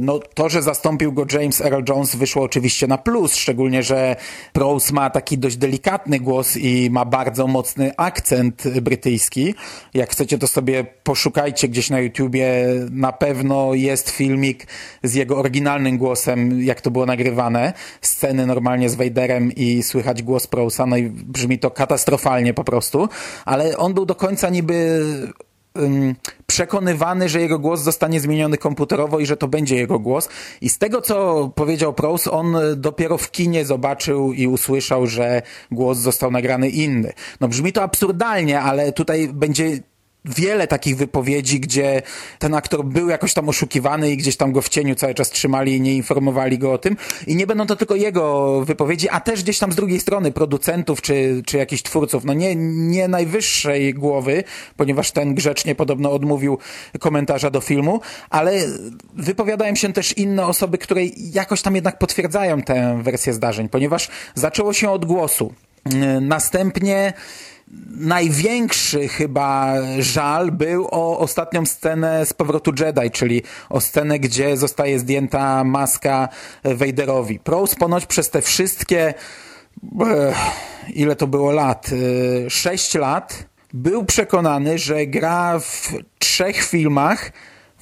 No, 0.01 0.19
to, 0.19 0.49
że 0.49 0.63
zastąpił 0.63 1.13
go 1.13 1.27
James 1.33 1.61
Earl 1.61 1.83
Jones 1.89 2.17
wyszło 2.17 2.43
oczywiście 2.43 2.87
na 2.87 2.99
plus, 2.99 3.37
szczególnie, 3.37 3.83
że 3.83 4.17
Prose 4.53 4.95
ma 4.95 5.11
taki 5.11 5.39
dość 5.39 5.57
delikatny 5.57 6.21
głos 6.21 6.57
i 6.57 6.91
ma 6.91 7.05
bardzo 7.05 7.47
mocny 7.47 7.93
akcent 7.97 8.69
brytyjski. 8.83 9.55
Jak 9.95 10.11
chcecie, 10.11 10.39
to 10.39 10.47
sobie 10.47 10.85
poszukajcie 11.03 11.69
gdzieś 11.69 11.91
na 11.91 12.01
YouTubie. 12.01 12.67
Na 12.91 13.13
pewno 13.13 13.75
jest 13.75 14.11
filmik 14.11 14.67
z 15.03 15.15
jego 15.15 15.39
oryginalnym 15.39 15.99
głosem, 15.99 16.63
jak 16.63 16.81
to 16.81 16.91
było 16.91 17.07
nagrywane. 17.07 17.73
Sceny 18.01 18.47
normalnie 18.47 18.89
z 18.91 18.95
Vaderem 18.95 19.53
i 19.53 19.83
słychać 19.83 20.23
głos 20.23 20.47
Prosa, 20.47 20.87
no 20.87 20.97
i 20.97 21.03
brzmi 21.11 21.59
to 21.59 21.71
katastrofalnie 21.71 22.55
po 22.55 22.65
prostu. 22.65 23.09
Ale 23.45 23.77
on 23.77 23.95
był 23.95 24.07
do 24.07 24.15
końca 24.15 24.51
niby 24.51 25.05
przekonywany, 26.47 27.29
że 27.29 27.41
jego 27.41 27.59
głos 27.59 27.81
zostanie 27.81 28.21
zmieniony 28.21 28.59
komputerowo 28.59 29.19
i 29.19 29.27
że 29.27 29.37
to 29.37 29.49
będzie 29.49 29.77
jego 29.77 29.99
głos. 29.99 30.29
I 30.61 30.69
z 30.69 30.79
tego, 30.79 31.01
co 31.01 31.49
powiedział 31.55 31.93
Prose, 31.95 32.31
on 32.31 32.57
dopiero 32.77 33.19
w 33.19 33.31
kinie 33.31 33.65
zobaczył 33.65 34.33
i 34.33 34.47
usłyszał, 34.47 35.07
że 35.07 35.43
głos 35.71 35.99
został 35.99 36.31
nagrany 36.31 36.69
inny. 36.69 37.13
No 37.41 37.49
brzmi 37.49 37.73
to 37.73 37.83
absurdalnie, 37.83 38.61
ale 38.61 38.93
tutaj 38.93 39.29
będzie 39.33 39.81
wiele 40.25 40.67
takich 40.67 40.97
wypowiedzi, 40.97 41.61
gdzie 41.61 42.03
ten 42.39 42.55
aktor 42.55 42.85
był 42.85 43.09
jakoś 43.09 43.35
tam 43.35 43.49
oszukiwany 43.49 44.11
i 44.11 44.17
gdzieś 44.17 44.37
tam 44.37 44.53
go 44.53 44.63
w 44.63 44.69
cieniu 44.69 44.95
cały 44.95 45.15
czas 45.15 45.31
trzymali 45.31 45.77
i 45.77 45.81
nie 45.81 45.95
informowali 45.95 46.59
go 46.59 46.73
o 46.73 46.79
tym. 46.79 46.97
I 47.27 47.37
nie 47.37 47.47
będą 47.47 47.67
to 47.67 47.77
tylko 47.77 47.95
jego 47.95 48.65
wypowiedzi, 48.65 49.09
a 49.09 49.21
też 49.21 49.43
gdzieś 49.43 49.59
tam 49.59 49.73
z 49.73 49.77
drugiej 49.77 50.01
strony 50.01 50.33
producentów 50.33 51.03
czy, 51.03 51.43
czy 51.47 51.57
jakichś 51.57 51.83
twórców. 51.83 52.25
No 52.25 52.33
nie, 52.33 52.57
nie 52.57 53.09
najwyższej 53.09 53.95
głowy, 53.95 54.45
ponieważ 54.77 55.11
ten 55.11 55.35
grzecznie 55.35 55.75
podobno 55.75 56.13
odmówił 56.13 56.59
komentarza 57.01 57.51
do 57.51 57.61
filmu, 57.61 58.01
ale 58.31 58.53
wypowiadają 59.15 59.75
się 59.75 59.93
też 59.93 60.13
inne 60.19 60.47
osoby, 60.47 60.79
które 60.79 61.01
jakoś 61.17 61.63
tam 61.63 61.75
jednak 61.75 61.99
potwierdzają 61.99 62.63
tę 62.63 63.01
wersję 63.03 63.33
zdarzeń, 63.33 63.69
ponieważ 63.69 64.09
zaczęło 64.35 64.73
się 64.73 64.91
od 64.91 65.05
głosu. 65.05 65.55
Następnie 66.21 67.13
największy 67.91 69.09
chyba 69.09 69.75
żal 69.99 70.53
był 70.53 70.89
o 70.91 71.19
ostatnią 71.19 71.67
scenę 71.67 72.27
z 72.27 72.33
powrotu 72.33 72.73
Jedi, 72.81 73.11
czyli 73.11 73.43
o 73.69 73.81
scenę, 73.81 74.19
gdzie 74.19 74.57
zostaje 74.57 74.99
zdjęta 74.99 75.65
maska 75.65 76.29
Vaderowi. 76.65 77.39
Prose 77.39 77.77
ponoć 77.77 78.07
przez 78.07 78.31
te 78.31 78.43
wszystkie 78.43 79.15
ile 80.95 81.17
to 81.17 81.27
było 81.27 81.53
lat? 81.53 81.91
E, 82.47 82.51
sześć 82.51 82.95
lat 82.95 83.45
był 83.73 84.05
przekonany, 84.05 84.79
że 84.79 85.07
gra 85.07 85.59
w 85.59 85.93
trzech 86.19 86.63
filmach 86.63 87.33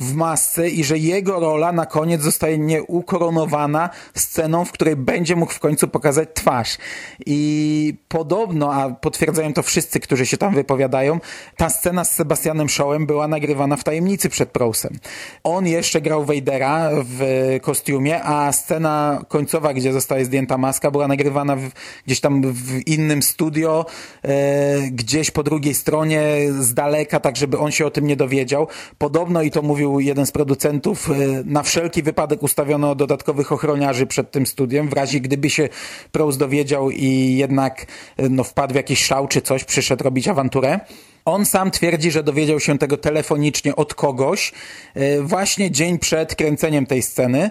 w 0.01 0.15
masce 0.15 0.69
i 0.69 0.85
że 0.85 0.99
jego 0.99 1.41
rola 1.41 1.73
na 1.73 1.87
koniec 1.87 2.23
zostaje 2.23 2.59
nieukoronowana 2.59 3.91
sceną, 4.15 4.65
w 4.65 4.73
której 4.73 4.97
będzie 4.97 5.37
mógł 5.37 5.53
w 5.53 5.61
końcu 5.61 5.89
pokazać 5.89 6.29
twarz. 6.35 6.79
I 7.27 7.95
podobno, 8.09 8.75
a 8.75 8.91
potwierdzają 8.91 9.53
to 9.53 9.63
wszyscy, 9.63 10.01
którzy 10.01 10.27
się 10.27 10.37
tam 10.37 10.55
wypowiadają, 10.55 11.21
ta 11.57 11.71
scena 11.71 12.05
z 12.05 12.15
Sebastianem 12.15 12.69
Shawem 12.69 13.07
była 13.07 13.29
nagrywana 13.29 13.77
w 13.77 13.85
tajemnicy 13.85 14.29
przed 14.29 14.51
Prousem. 14.51 14.99
On 15.45 15.67
jeszcze 15.67 16.01
grał 16.01 16.25
Vadera 16.25 16.91
w 16.93 17.23
kostiumie, 17.63 18.23
a 18.23 18.53
scena 18.53 19.23
końcowa, 19.29 19.75
gdzie 19.75 19.93
zostaje 19.93 20.25
zdjęta 20.25 20.59
maska, 20.59 20.91
była 20.91 21.09
nagrywana 21.09 21.57
w, 21.57 21.71
gdzieś 22.07 22.21
tam 22.21 22.53
w 22.53 22.89
innym 22.89 23.23
studio, 23.23 23.87
e, 24.23 24.81
gdzieś 24.91 25.31
po 25.31 25.43
drugiej 25.43 25.75
stronie, 25.75 26.23
z 26.59 26.75
daleka, 26.75 27.21
tak 27.21 27.37
żeby 27.37 27.59
on 27.59 27.71
się 27.71 27.87
o 27.87 27.91
tym 27.91 28.07
nie 28.07 28.17
dowiedział. 28.17 28.67
Podobno, 28.99 29.43
i 29.43 29.51
to 29.51 29.63
mówił 29.63 29.88
jeden 29.99 30.27
z 30.27 30.33
producentów, 30.33 31.11
e, 31.11 31.15
na 31.45 31.63
wszelki 31.63 32.03
wypadek 32.03 32.43
ustawiono 32.43 32.95
dodatkowych 32.95 33.53
ochroniarzy 33.53 34.07
przed 34.07 34.31
tym 34.31 34.47
studiem, 34.47 34.89
w 34.89 34.93
razie 34.93 35.21
gdyby 35.21 35.51
się 35.51 35.69
Prous 36.13 36.37
dowiedział 36.37 36.91
i 36.91 37.37
jednak 37.37 37.87
e, 38.17 38.29
no, 38.29 38.45
wpadł 38.45 38.73
w 38.73 38.77
jakiś 38.77 39.05
szał 39.05 39.29
czy 39.29 39.41
coś, 39.43 39.65
przyszedł 39.65 40.05
robić 40.05 40.29
awanturę. 40.29 40.81
On 41.25 41.47
sam 41.47 41.71
twierdzi, 41.71 42.11
że 42.11 42.23
dowiedział 42.23 42.61
się 42.61 42.79
tego 42.79 42.97
telefonicznie 42.97 43.77
od 43.77 43.95
kogoś 43.95 44.53
e, 44.95 45.21
właśnie 45.21 45.71
dzień 45.71 45.99
przed 45.99 46.35
kręceniem 46.35 46.87
tej 46.87 47.03
sceny. 47.03 47.51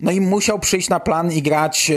No 0.00 0.10
i 0.10 0.20
musiał 0.20 0.58
przyjść 0.58 0.88
na 0.88 1.00
plan 1.00 1.32
i 1.32 1.42
grać 1.42 1.92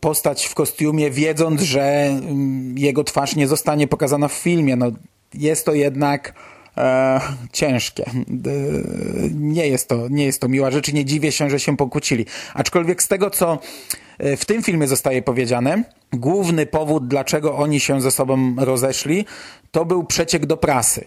postać 0.00 0.46
w 0.46 0.54
kostiumie, 0.54 1.10
wiedząc, 1.10 1.60
że 1.60 1.82
mm, 1.82 2.78
jego 2.78 3.04
twarz 3.04 3.36
nie 3.36 3.48
zostanie 3.48 3.88
pokazana 3.88 4.28
w 4.28 4.32
filmie. 4.32 4.76
No, 4.76 4.86
jest 5.34 5.66
to 5.66 5.74
jednak 5.74 6.34
e, 6.76 7.20
ciężkie. 7.52 8.06
E, 8.06 8.12
nie, 9.34 9.68
jest 9.68 9.88
to, 9.88 10.08
nie 10.08 10.24
jest 10.24 10.40
to 10.40 10.48
miła 10.48 10.70
rzecz 10.70 10.88
i 10.88 10.94
nie 10.94 11.04
dziwię 11.04 11.32
się, 11.32 11.50
że 11.50 11.60
się 11.60 11.76
pokłócili. 11.76 12.26
Aczkolwiek 12.54 13.02
z 13.02 13.08
tego, 13.08 13.30
co 13.30 13.58
e, 14.18 14.36
w 14.36 14.44
tym 14.44 14.62
filmie 14.62 14.88
zostaje 14.88 15.22
powiedziane, 15.22 15.84
główny 16.12 16.66
powód, 16.66 17.08
dlaczego 17.08 17.56
oni 17.56 17.80
się 17.80 18.00
ze 18.00 18.10
sobą 18.10 18.54
rozeszli, 18.58 19.24
to 19.70 19.84
był 19.84 20.04
przeciek 20.04 20.46
do 20.46 20.56
prasy 20.56 21.04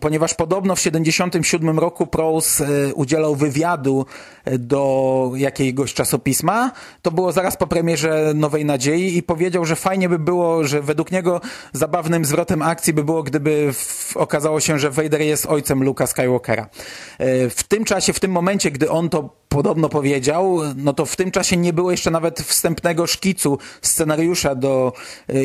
ponieważ 0.00 0.34
podobno 0.34 0.76
w 0.76 0.80
77 0.80 1.78
roku 1.78 2.06
Prose 2.06 2.66
e, 2.66 2.94
udzielał 2.94 3.36
wywiadu 3.36 4.06
e, 4.44 4.58
do 4.58 5.32
jakiegoś 5.36 5.94
czasopisma. 5.94 6.72
To 7.02 7.10
było 7.10 7.32
zaraz 7.32 7.56
po 7.56 7.66
premierze 7.66 8.32
Nowej 8.34 8.64
Nadziei 8.64 9.16
i 9.16 9.22
powiedział, 9.22 9.64
że 9.64 9.76
fajnie 9.76 10.08
by 10.08 10.18
było, 10.18 10.64
że 10.64 10.82
według 10.82 11.12
niego 11.12 11.40
zabawnym 11.72 12.24
zwrotem 12.24 12.62
akcji 12.62 12.92
by 12.92 13.04
było, 13.04 13.22
gdyby 13.22 13.72
okazało 14.14 14.60
się, 14.60 14.78
że 14.78 14.90
Vader 14.90 15.20
jest 15.20 15.46
ojcem 15.46 15.82
Luka 15.82 16.06
Skywalkera. 16.06 16.68
E, 17.18 17.50
w 17.50 17.62
tym 17.62 17.84
czasie, 17.84 18.12
w 18.12 18.20
tym 18.20 18.30
momencie, 18.30 18.70
gdy 18.70 18.90
on 18.90 19.08
to 19.08 19.42
podobno 19.48 19.88
powiedział, 19.88 20.58
no 20.76 20.92
to 20.92 21.06
w 21.06 21.16
tym 21.16 21.30
czasie 21.30 21.56
nie 21.56 21.72
było 21.72 21.90
jeszcze 21.90 22.10
nawet 22.10 22.40
wstępnego 22.40 23.06
szkicu 23.06 23.58
scenariusza 23.82 24.54
do 24.54 24.92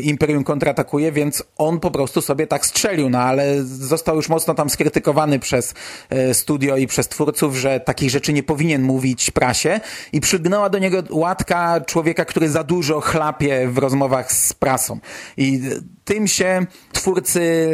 Imperium 0.03 0.43
kontratakuje, 0.43 1.11
więc 1.11 1.43
on 1.57 1.79
po 1.79 1.91
prostu 1.91 2.21
sobie 2.21 2.47
tak 2.47 2.65
strzelił, 2.65 3.09
no 3.09 3.19
ale 3.19 3.63
został 3.63 4.15
już 4.15 4.26
mocno 4.29 4.53
tam 4.53 4.69
skrytykowany 4.69 5.39
przez 5.39 5.73
studio 6.33 6.77
i 6.77 6.87
przez 6.87 7.07
twórców, 7.07 7.55
że 7.55 7.79
takich 7.79 8.09
rzeczy 8.09 8.33
nie 8.33 8.43
powinien 8.43 8.81
mówić 8.81 9.31
prasie 9.31 9.79
i 10.13 10.21
przygnęła 10.21 10.69
do 10.69 10.79
niego 10.79 11.03
łatka 11.09 11.81
człowieka, 11.81 12.25
który 12.25 12.49
za 12.49 12.63
dużo 12.63 13.01
chlapie 13.01 13.67
w 13.67 13.77
rozmowach 13.77 14.31
z 14.31 14.53
prasą. 14.53 14.99
I 15.37 15.61
tym 16.07 16.27
się 16.27 16.65
twórcy 16.91 17.73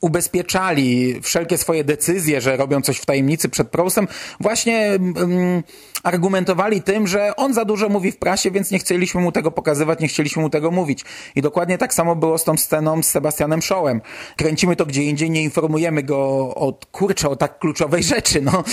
ubezpieczali 0.00 1.20
wszelkie 1.22 1.58
swoje 1.58 1.84
decyzje, 1.84 2.40
że 2.40 2.56
robią 2.56 2.80
coś 2.80 2.98
w 2.98 3.06
tajemnicy 3.06 3.48
przed 3.48 3.68
Prousem, 3.68 4.08
właśnie 4.40 4.98
um, 5.16 5.62
argumentowali 6.02 6.82
tym, 6.82 7.06
że 7.06 7.36
on 7.36 7.54
za 7.54 7.64
dużo 7.64 7.88
mówi 7.88 8.12
w 8.12 8.16
prasie, 8.16 8.50
więc 8.50 8.70
nie 8.70 8.78
chcieliśmy 8.78 9.20
mu 9.20 9.32
tego 9.32 9.50
pokazywać, 9.50 10.00
nie 10.00 10.08
chcieliśmy 10.08 10.42
mu 10.42 10.50
tego 10.50 10.70
mówić. 10.70 11.04
I 11.36 11.42
dokładnie 11.42 11.78
tak 11.78 11.94
samo 11.94 12.16
było 12.16 12.38
z 12.38 12.44
tą 12.44 12.56
sceną 12.56 13.02
z 13.02 13.06
Sebastianem 13.06 13.62
Shawem. 13.62 14.00
Kręcimy 14.36 14.76
to 14.76 14.86
gdzie 14.86 15.02
indziej, 15.02 15.30
nie 15.30 15.42
informujemy 15.42 16.02
go 16.02 16.18
o, 16.54 16.78
kurczę, 16.92 17.28
o 17.28 17.36
tak 17.36 17.58
kluczowej 17.58 18.02
rzeczy, 18.14 18.42
no, 18.42 18.64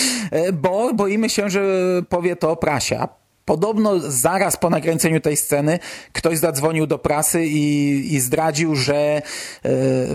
bo 0.54 0.94
boimy 0.94 1.30
się, 1.30 1.50
że 1.50 1.62
powie 2.10 2.36
to 2.36 2.56
prasie. 2.56 3.00
A 3.00 3.29
Podobno 3.50 4.00
zaraz 4.00 4.58
po 4.58 4.70
nakręceniu 4.70 5.20
tej 5.20 5.38
sceny 5.38 5.80
ktoś 6.14 6.38
zadzwonił 6.38 6.88
do 6.88 7.00
prasy 7.00 7.46
i, 7.46 8.14
i 8.14 8.20
zdradził, 8.20 8.76
że 8.76 8.96
e, 8.96 9.22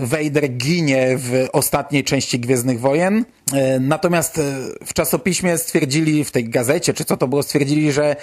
Vader 0.01 0.49
ginie 0.57 1.17
w 1.17 1.47
ostatniej 1.53 2.03
części 2.03 2.39
Gwiezdnych 2.39 2.79
Wojen. 2.79 3.25
E, 3.53 3.79
natomiast 3.79 4.37
e, 4.37 4.41
w 4.85 4.93
czasopiśmie 4.93 5.57
stwierdzili, 5.57 6.23
w 6.23 6.31
tej 6.31 6.49
gazecie, 6.49 6.93
czy 6.93 7.05
co 7.05 7.17
to 7.17 7.27
było, 7.27 7.43
stwierdzili, 7.43 7.91
że 7.91 8.15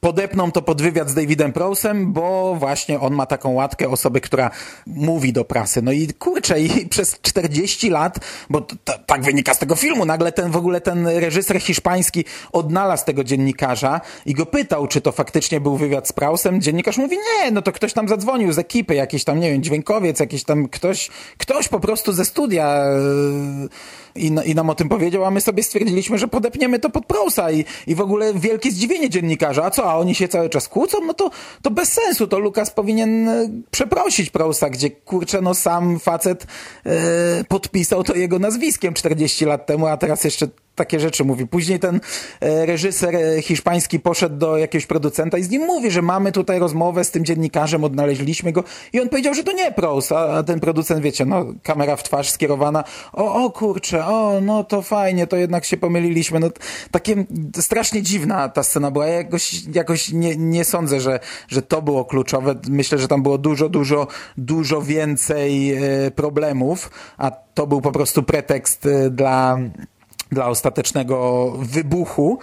podepną 0.00 0.52
to 0.52 0.62
pod 0.62 0.82
wywiad 0.82 1.08
z 1.08 1.14
Davidem 1.14 1.52
Prousem, 1.52 2.12
bo 2.12 2.54
właśnie 2.54 3.00
on 3.00 3.14
ma 3.14 3.26
taką 3.26 3.52
łatkę 3.52 3.88
osoby, 3.88 4.20
która 4.20 4.50
mówi 4.86 5.32
do 5.32 5.44
prasy. 5.44 5.82
No 5.82 5.92
i 5.92 6.08
kurczę, 6.08 6.60
i 6.60 6.86
przez 6.88 7.20
40 7.20 7.90
lat, 7.90 8.18
bo 8.50 8.66
tak 9.06 9.22
wynika 9.22 9.54
z 9.54 9.58
tego 9.58 9.76
filmu, 9.76 10.04
nagle 10.04 10.32
ten 10.32 10.50
w 10.50 10.56
ogóle 10.56 10.80
ten 10.80 11.06
reżyser 11.06 11.60
hiszpański 11.60 12.24
odnalazł 12.52 13.04
tego 13.04 13.24
dziennikarza 13.24 14.00
i 14.26 14.34
go 14.34 14.46
pytał, 14.46 14.86
czy 14.86 15.00
to 15.00 15.12
faktycznie 15.12 15.60
był 15.60 15.76
wywiad 15.76 16.08
z 16.08 16.12
Prousem. 16.12 16.60
Dziennikarz 16.60 16.96
mówi, 16.96 17.16
nie, 17.16 17.50
no 17.50 17.62
to 17.62 17.72
ktoś 17.72 17.92
tam 17.92 18.08
zadzwonił 18.08 18.52
z 18.52 18.58
ekipy, 18.58 18.94
jakiś 18.94 19.24
tam, 19.24 19.40
nie 19.40 19.52
wiem, 19.52 19.62
dźwiękowiec, 19.62 20.20
jakiś 20.20 20.44
tam 20.44 20.68
ktoś, 20.68 21.10
ktoś 21.38 21.68
po 21.68 21.80
prostu 21.80 22.12
ze 22.12 22.24
studia 22.24 22.84
yy, 23.62 23.68
i, 24.16 24.50
i 24.50 24.54
nam 24.54 24.70
o 24.70 24.74
tym 24.74 24.88
powiedział, 24.88 25.24
a 25.24 25.30
my 25.30 25.40
sobie 25.40 25.62
stwierdziliśmy, 25.62 26.18
że 26.18 26.28
podepniemy 26.28 26.78
to 26.78 26.90
pod 26.90 27.06
Prousa 27.06 27.50
i, 27.50 27.64
i 27.86 27.94
w 27.94 28.00
ogóle 28.00 28.34
wielkie 28.34 28.70
zdziwienie 28.70 29.10
dziennikarza. 29.10 29.64
A 29.64 29.70
co, 29.70 29.90
a 29.90 29.96
oni 29.96 30.14
się 30.14 30.28
cały 30.28 30.48
czas 30.48 30.68
kłócą? 30.68 30.98
No 31.06 31.14
to, 31.14 31.30
to 31.62 31.70
bez 31.70 31.92
sensu, 31.92 32.26
to 32.26 32.38
Lukas 32.38 32.70
powinien 32.70 33.28
e, 33.28 33.48
przeprosić 33.70 34.30
Prousa, 34.30 34.70
gdzie 34.70 34.90
kurczę, 34.90 35.40
no 35.40 35.54
sam 35.54 35.98
facet 35.98 36.46
e, 36.86 37.44
podpisał 37.48 38.04
to 38.04 38.14
jego 38.14 38.38
nazwiskiem 38.38 38.94
40 38.94 39.44
lat 39.44 39.66
temu, 39.66 39.86
a 39.86 39.96
teraz 39.96 40.24
jeszcze 40.24 40.48
takie 40.76 41.00
rzeczy 41.00 41.24
mówi. 41.24 41.46
Później 41.46 41.78
ten 41.78 42.00
e, 42.40 42.66
reżyser 42.66 43.16
e, 43.16 43.42
hiszpański 43.42 44.00
poszedł 44.00 44.36
do 44.36 44.56
jakiegoś 44.56 44.86
producenta 44.86 45.38
i 45.38 45.42
z 45.42 45.50
nim 45.50 45.62
mówi, 45.62 45.90
że 45.90 46.02
mamy 46.02 46.32
tutaj 46.32 46.58
rozmowę 46.58 47.04
z 47.04 47.10
tym 47.10 47.24
dziennikarzem, 47.24 47.84
odnaleźliśmy 47.84 48.52
go 48.52 48.64
i 48.92 49.00
on 49.00 49.08
powiedział, 49.08 49.34
że 49.34 49.44
to 49.44 49.52
nie 49.52 49.72
Pros, 49.72 50.12
a 50.12 50.42
ten 50.42 50.60
producent, 50.60 51.02
wiecie, 51.02 51.24
no 51.24 51.46
kamera 51.62 51.96
w 51.96 52.02
twarz 52.02 52.30
skierowana, 52.30 52.84
o, 53.12 53.44
o 53.44 53.50
kurczę, 53.50 54.06
o, 54.06 54.40
no 54.40 54.64
to 54.64 54.82
fajnie, 54.82 55.26
to 55.26 55.36
jednak 55.36 55.64
się 55.64 55.76
pomyliliśmy. 55.76 56.40
No, 56.40 56.50
takie 56.90 57.24
strasznie 57.60 58.02
dziwna 58.02 58.48
ta 58.48 58.62
scena 58.62 58.90
była. 58.90 59.06
Ja 59.06 59.14
jakoś, 59.14 59.62
jakoś 59.74 60.12
nie, 60.12 60.36
nie 60.36 60.64
sądzę, 60.64 61.00
że, 61.00 61.20
że 61.48 61.62
to 61.62 61.82
było 61.82 62.04
kluczowe. 62.04 62.54
Myślę, 62.68 62.98
że 62.98 63.08
tam 63.08 63.22
było 63.22 63.38
dużo, 63.38 63.68
dużo, 63.68 64.06
dużo 64.36 64.82
więcej 64.82 65.74
e, 65.74 66.10
problemów, 66.10 66.90
a 67.18 67.30
to 67.30 67.66
był 67.66 67.80
po 67.80 67.92
prostu 67.92 68.22
pretekst 68.22 68.88
dla 69.10 69.58
dla 70.30 70.48
ostatecznego 70.48 71.50
wybuchu. 71.58 72.38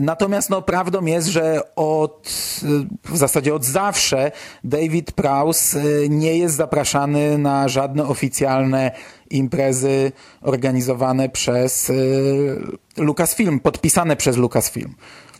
Natomiast 0.00 0.50
no, 0.50 0.62
prawdą 0.62 1.04
jest, 1.04 1.28
że 1.28 1.60
od, 1.76 2.30
w 3.04 3.16
zasadzie 3.16 3.54
od 3.54 3.64
zawsze 3.64 4.30
David 4.64 5.12
Prowse 5.12 5.80
nie 6.08 6.38
jest 6.38 6.54
zapraszany 6.54 7.38
na 7.38 7.68
żadne 7.68 8.04
oficjalne 8.04 8.90
imprezy 9.30 10.12
organizowane 10.42 11.28
przez 11.28 11.92
Lucasfilm, 12.96 13.60
podpisane 13.60 14.16
przez 14.16 14.36
Lucasfilm. 14.36 14.94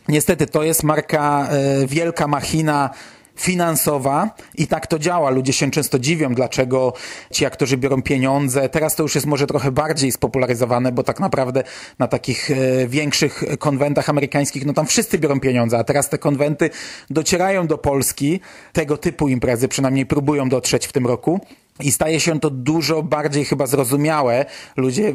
Niestety 0.07 0.47
to 0.47 0.63
jest 0.63 0.83
marka, 0.83 1.49
wielka 1.87 2.27
machina 2.27 2.89
finansowa 3.35 4.35
i 4.55 4.67
tak 4.67 4.87
to 4.87 4.99
działa. 4.99 5.29
Ludzie 5.29 5.53
się 5.53 5.71
często 5.71 5.99
dziwią, 5.99 6.33
dlaczego 6.33 6.93
ci 7.31 7.45
aktorzy 7.45 7.77
biorą 7.77 8.01
pieniądze. 8.01 8.69
Teraz 8.69 8.95
to 8.95 9.03
już 9.03 9.15
jest 9.15 9.27
może 9.27 9.47
trochę 9.47 9.71
bardziej 9.71 10.11
spopularyzowane, 10.11 10.91
bo 10.91 11.03
tak 11.03 11.19
naprawdę 11.19 11.63
na 11.99 12.07
takich 12.07 12.51
e, 12.51 12.87
większych 12.87 13.43
konwentach 13.59 14.09
amerykańskich, 14.09 14.65
no 14.65 14.73
tam 14.73 14.85
wszyscy 14.85 15.19
biorą 15.19 15.39
pieniądze, 15.39 15.77
a 15.77 15.83
teraz 15.83 16.09
te 16.09 16.17
konwenty 16.17 16.69
docierają 17.09 17.67
do 17.67 17.77
Polski, 17.77 18.39
tego 18.73 18.97
typu 18.97 19.27
imprezy, 19.27 19.67
przynajmniej 19.67 20.05
próbują 20.05 20.49
dotrzeć 20.49 20.87
w 20.87 20.91
tym 20.91 21.07
roku. 21.07 21.39
I 21.79 21.91
staje 21.91 22.19
się 22.19 22.39
to 22.39 22.49
dużo 22.49 23.03
bardziej 23.03 23.45
chyba 23.45 23.67
zrozumiałe. 23.67 24.45
Ludzie 24.77 25.13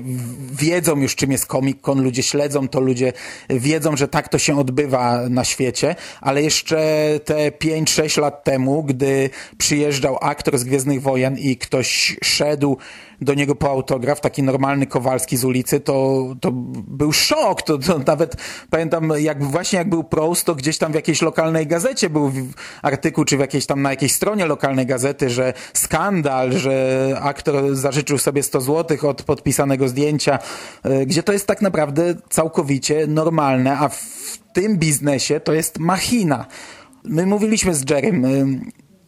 wiedzą 0.52 1.00
już, 1.00 1.16
czym 1.16 1.32
jest 1.32 1.46
Comic 1.46 1.80
Con, 1.80 2.02
ludzie 2.02 2.22
śledzą 2.22 2.68
to, 2.68 2.80
ludzie 2.80 3.12
wiedzą, 3.50 3.96
że 3.96 4.08
tak 4.08 4.28
to 4.28 4.38
się 4.38 4.58
odbywa 4.58 5.28
na 5.28 5.44
świecie, 5.44 5.96
ale 6.20 6.42
jeszcze 6.42 6.78
te 7.24 7.50
5-6 7.50 8.20
lat 8.20 8.44
temu, 8.44 8.82
gdy 8.82 9.30
przyjeżdżał 9.58 10.18
aktor 10.20 10.58
z 10.58 10.64
Gwiezdnych 10.64 11.02
Wojen 11.02 11.38
i 11.38 11.56
ktoś 11.56 12.16
szedł 12.22 12.76
do 13.20 13.34
niego 13.34 13.54
po 13.54 13.70
autograf, 13.70 14.20
taki 14.20 14.42
normalny 14.42 14.86
Kowalski 14.86 15.36
z 15.36 15.44
ulicy, 15.44 15.80
to, 15.80 16.26
to 16.40 16.50
był 16.52 17.12
szok. 17.12 17.62
To, 17.62 17.78
to 17.78 17.98
nawet 18.06 18.36
pamiętam, 18.70 19.12
jak 19.18 19.44
właśnie 19.44 19.78
jak 19.78 19.88
był 19.88 20.04
Proust, 20.04 20.44
to 20.44 20.54
gdzieś 20.54 20.78
tam 20.78 20.92
w 20.92 20.94
jakiejś 20.94 21.22
lokalnej 21.22 21.66
gazecie 21.66 22.10
był 22.10 22.32
artykuł, 22.82 23.24
czy 23.24 23.36
w 23.36 23.40
jakiejś 23.40 23.66
tam 23.66 23.82
na 23.82 23.90
jakiejś 23.90 24.12
stronie 24.12 24.46
lokalnej 24.46 24.86
gazety, 24.86 25.30
że 25.30 25.52
skandal, 25.74 26.52
że 26.52 27.16
aktor 27.22 27.76
zażyczył 27.76 28.18
sobie 28.18 28.42
100 28.42 28.60
zł 28.60 29.10
od 29.10 29.22
podpisanego 29.22 29.88
zdjęcia, 29.88 30.38
e, 30.82 31.06
gdzie 31.06 31.22
to 31.22 31.32
jest 31.32 31.46
tak 31.46 31.62
naprawdę 31.62 32.14
całkowicie 32.30 33.06
normalne, 33.06 33.78
a 33.78 33.88
w 33.88 34.38
tym 34.52 34.78
biznesie 34.78 35.40
to 35.40 35.52
jest 35.52 35.78
machina. 35.78 36.46
My 37.04 37.26
mówiliśmy 37.26 37.74
z 37.74 37.90
Jerem, 37.90 38.24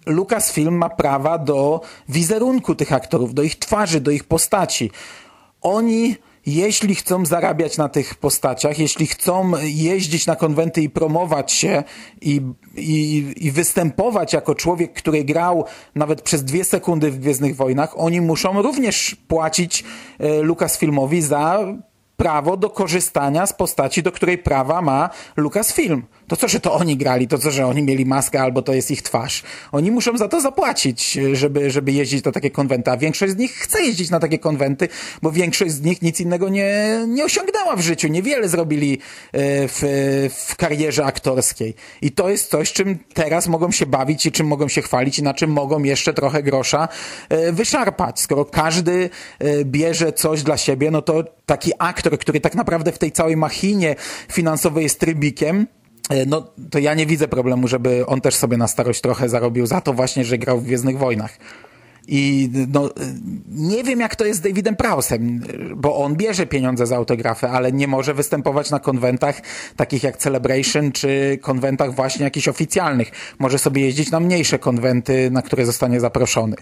Lucasfilm 0.06 0.74
ma 0.74 0.88
prawa 0.88 1.38
do 1.38 1.80
wizerunku 2.08 2.74
tych 2.74 2.92
aktorów, 2.92 3.34
do 3.34 3.42
ich 3.42 3.58
twarzy, 3.58 4.00
do 4.00 4.10
ich 4.10 4.24
postaci. 4.24 4.90
Oni 5.60 6.16
jeśli 6.46 6.94
chcą 6.94 7.26
zarabiać 7.26 7.78
na 7.78 7.88
tych 7.88 8.14
postaciach, 8.14 8.78
jeśli 8.78 9.06
chcą 9.06 9.52
jeździć 9.62 10.26
na 10.26 10.36
konwenty 10.36 10.82
i 10.82 10.90
promować 10.90 11.52
się 11.52 11.82
i, 12.20 12.40
i, 12.76 13.32
i 13.36 13.50
występować 13.50 14.32
jako 14.32 14.54
człowiek, 14.54 14.92
który 14.92 15.24
grał 15.24 15.64
nawet 15.94 16.22
przez 16.22 16.44
dwie 16.44 16.64
sekundy 16.64 17.10
w 17.10 17.18
Gwiezdnych 17.18 17.56
Wojnach, 17.56 17.92
oni 17.96 18.20
muszą 18.20 18.62
również 18.62 19.16
płacić 19.28 19.84
e, 20.18 20.42
Lucasfilmowi 20.42 21.22
za 21.22 21.58
prawo 22.16 22.56
do 22.56 22.70
korzystania 22.70 23.46
z 23.46 23.52
postaci, 23.52 24.02
do 24.02 24.12
której 24.12 24.38
prawa 24.38 24.82
ma 24.82 25.10
Lucasfilm. 25.36 26.02
To 26.30 26.36
co, 26.36 26.48
że 26.48 26.60
to 26.60 26.74
oni 26.74 26.96
grali, 26.96 27.28
to 27.28 27.38
co, 27.38 27.50
że 27.50 27.66
oni 27.66 27.82
mieli 27.82 28.06
maskę 28.06 28.40
albo 28.40 28.62
to 28.62 28.72
jest 28.72 28.90
ich 28.90 29.02
twarz. 29.02 29.42
Oni 29.72 29.90
muszą 29.90 30.16
za 30.16 30.28
to 30.28 30.40
zapłacić, 30.40 31.18
żeby, 31.32 31.70
żeby 31.70 31.92
jeździć 31.92 32.24
na 32.24 32.32
takie 32.32 32.50
konwenty, 32.50 32.90
a 32.90 32.96
większość 32.96 33.32
z 33.32 33.36
nich 33.36 33.52
chce 33.52 33.82
jeździć 33.82 34.10
na 34.10 34.20
takie 34.20 34.38
konwenty, 34.38 34.88
bo 35.22 35.32
większość 35.32 35.72
z 35.72 35.80
nich 35.80 36.02
nic 36.02 36.20
innego 36.20 36.48
nie, 36.48 37.04
nie 37.08 37.24
osiągnęła 37.24 37.76
w 37.76 37.80
życiu. 37.80 38.08
Niewiele 38.08 38.48
zrobili 38.48 38.92
e, 38.92 38.98
w, 39.68 39.80
w 40.48 40.56
karierze 40.56 41.04
aktorskiej. 41.04 41.74
I 42.02 42.12
to 42.12 42.30
jest 42.30 42.50
coś, 42.50 42.72
czym 42.72 42.98
teraz 43.14 43.48
mogą 43.48 43.70
się 43.70 43.86
bawić 43.86 44.26
i 44.26 44.32
czym 44.32 44.46
mogą 44.46 44.68
się 44.68 44.82
chwalić 44.82 45.18
i 45.18 45.22
na 45.22 45.34
czym 45.34 45.50
mogą 45.50 45.82
jeszcze 45.82 46.14
trochę 46.14 46.42
grosza 46.42 46.88
e, 47.28 47.52
wyszarpać. 47.52 48.20
Skoro 48.20 48.44
każdy 48.44 49.10
e, 49.38 49.64
bierze 49.64 50.12
coś 50.12 50.42
dla 50.42 50.56
siebie, 50.56 50.90
no 50.90 51.02
to 51.02 51.24
taki 51.46 51.72
aktor, 51.78 52.18
który 52.18 52.40
tak 52.40 52.54
naprawdę 52.54 52.92
w 52.92 52.98
tej 52.98 53.12
całej 53.12 53.36
machinie 53.36 53.96
finansowej 54.28 54.82
jest 54.82 55.00
trybikiem, 55.00 55.66
no 56.26 56.52
to 56.70 56.78
ja 56.78 56.94
nie 56.94 57.06
widzę 57.06 57.28
problemu, 57.28 57.68
żeby 57.68 58.06
on 58.06 58.20
też 58.20 58.34
sobie 58.34 58.56
na 58.56 58.68
starość 58.68 59.00
trochę 59.00 59.28
zarobił 59.28 59.66
za 59.66 59.80
to 59.80 59.92
właśnie, 59.92 60.24
że 60.24 60.38
grał 60.38 60.60
w 60.60 60.64
Gwiezdnych 60.64 60.98
Wojnach. 60.98 61.38
I 62.12 62.50
no, 62.68 62.90
nie 63.48 63.84
wiem, 63.84 64.00
jak 64.00 64.16
to 64.16 64.24
jest 64.24 64.40
z 64.40 64.42
Davidem 64.42 64.76
Prowsem, 64.76 65.40
bo 65.76 65.96
on 65.96 66.16
bierze 66.16 66.46
pieniądze 66.46 66.86
za 66.86 66.96
autografy, 66.96 67.48
ale 67.48 67.72
nie 67.72 67.88
może 67.88 68.14
występować 68.14 68.70
na 68.70 68.80
konwentach 68.80 69.40
takich 69.76 70.02
jak 70.02 70.16
Celebration, 70.16 70.92
czy 70.92 71.38
konwentach 71.42 71.94
właśnie 71.94 72.24
jakichś 72.24 72.48
oficjalnych. 72.48 73.10
Może 73.38 73.58
sobie 73.58 73.82
jeździć 73.82 74.10
na 74.10 74.20
mniejsze 74.20 74.58
konwenty, 74.58 75.30
na 75.30 75.42
które 75.42 75.66
zostanie 75.66 76.00
zaproszony. 76.00 76.56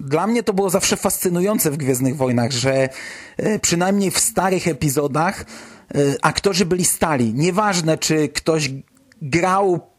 Dla 0.00 0.26
mnie 0.26 0.42
to 0.42 0.52
było 0.52 0.70
zawsze 0.70 0.96
fascynujące 0.96 1.70
w 1.70 1.76
Gwiezdnych 1.76 2.16
Wojnach, 2.16 2.50
że 2.50 2.88
e, 3.36 3.58
przynajmniej 3.58 4.10
w 4.10 4.18
starych 4.18 4.68
epizodach 4.68 5.44
e, 5.94 5.98
aktorzy 6.22 6.66
byli 6.66 6.84
stali. 6.84 7.34
Nieważne, 7.34 7.98
czy 7.98 8.28
ktoś 8.28 8.70
grał 9.22 9.92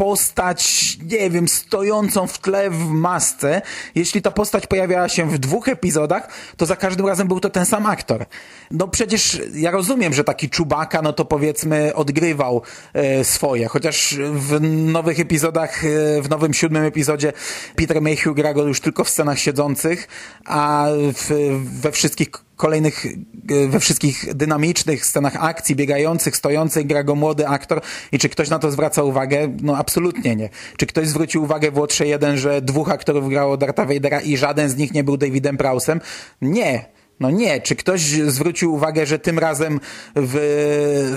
postać, 0.00 0.98
nie 1.02 1.30
wiem, 1.30 1.48
stojącą 1.48 2.26
w 2.26 2.38
tle 2.38 2.70
w 2.70 2.88
masce. 2.88 3.62
Jeśli 3.94 4.22
ta 4.22 4.30
postać 4.30 4.66
pojawiała 4.66 5.08
się 5.08 5.30
w 5.30 5.38
dwóch 5.38 5.68
epizodach, 5.68 6.28
to 6.56 6.66
za 6.66 6.76
każdym 6.76 7.06
razem 7.06 7.28
był 7.28 7.40
to 7.40 7.50
ten 7.50 7.66
sam 7.66 7.86
aktor. 7.86 8.26
No 8.70 8.88
przecież 8.88 9.40
ja 9.54 9.70
rozumiem, 9.70 10.14
że 10.14 10.24
taki 10.24 10.50
Czubaka, 10.50 11.02
no 11.02 11.12
to 11.12 11.24
powiedzmy 11.24 11.94
odgrywał 11.94 12.62
e, 12.92 13.24
swoje, 13.24 13.68
chociaż 13.68 14.16
w 14.32 14.60
nowych 14.92 15.20
epizodach, 15.20 15.84
e, 15.84 16.22
w 16.22 16.30
nowym 16.30 16.54
siódmym 16.54 16.84
epizodzie 16.84 17.32
Peter 17.76 18.00
Mayhew 18.02 18.34
gra 18.34 18.54
go 18.54 18.62
już 18.62 18.80
tylko 18.80 19.04
w 19.04 19.10
scenach 19.10 19.38
siedzących, 19.38 20.08
a 20.44 20.86
w, 21.14 21.58
we 21.80 21.92
wszystkich 21.92 22.30
kolejnych, 22.60 23.06
e, 23.06 23.68
we 23.68 23.80
wszystkich 23.80 24.34
dynamicznych 24.34 25.06
scenach 25.06 25.36
akcji, 25.36 25.76
biegających, 25.76 26.36
stojących, 26.36 26.86
gra 26.86 27.02
go 27.02 27.14
młody 27.14 27.48
aktor 27.48 27.80
i 28.12 28.18
czy 28.18 28.28
ktoś 28.28 28.48
na 28.48 28.58
to 28.58 28.70
zwraca 28.70 29.02
uwagę? 29.02 29.56
No 29.62 29.76
absolutnie 29.76 30.36
nie. 30.36 30.48
Czy 30.76 30.86
ktoś 30.86 31.08
zwrócił 31.08 31.42
uwagę 31.42 31.70
w 31.70 31.78
Łotrze 31.78 32.06
1, 32.06 32.36
że 32.36 32.62
dwóch 32.62 32.90
aktorów 32.90 33.28
grało 33.28 33.56
Darta 33.56 33.84
Vadera 33.86 34.20
i 34.20 34.36
żaden 34.36 34.70
z 34.70 34.76
nich 34.76 34.92
nie 34.92 35.04
był 35.04 35.16
Davidem 35.16 35.56
Prowsem? 35.56 36.00
Nie. 36.42 36.84
No 37.20 37.30
nie. 37.30 37.60
Czy 37.60 37.76
ktoś 37.76 38.00
zwrócił 38.10 38.74
uwagę, 38.74 39.06
że 39.06 39.18
tym 39.18 39.38
razem 39.38 39.80
w, 40.16 41.16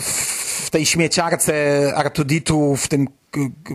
w 0.66 0.70
tej 0.70 0.86
śmieciarce 0.86 1.54
Artuditu, 1.96 2.76
w 2.76 2.88
tym 2.88 3.08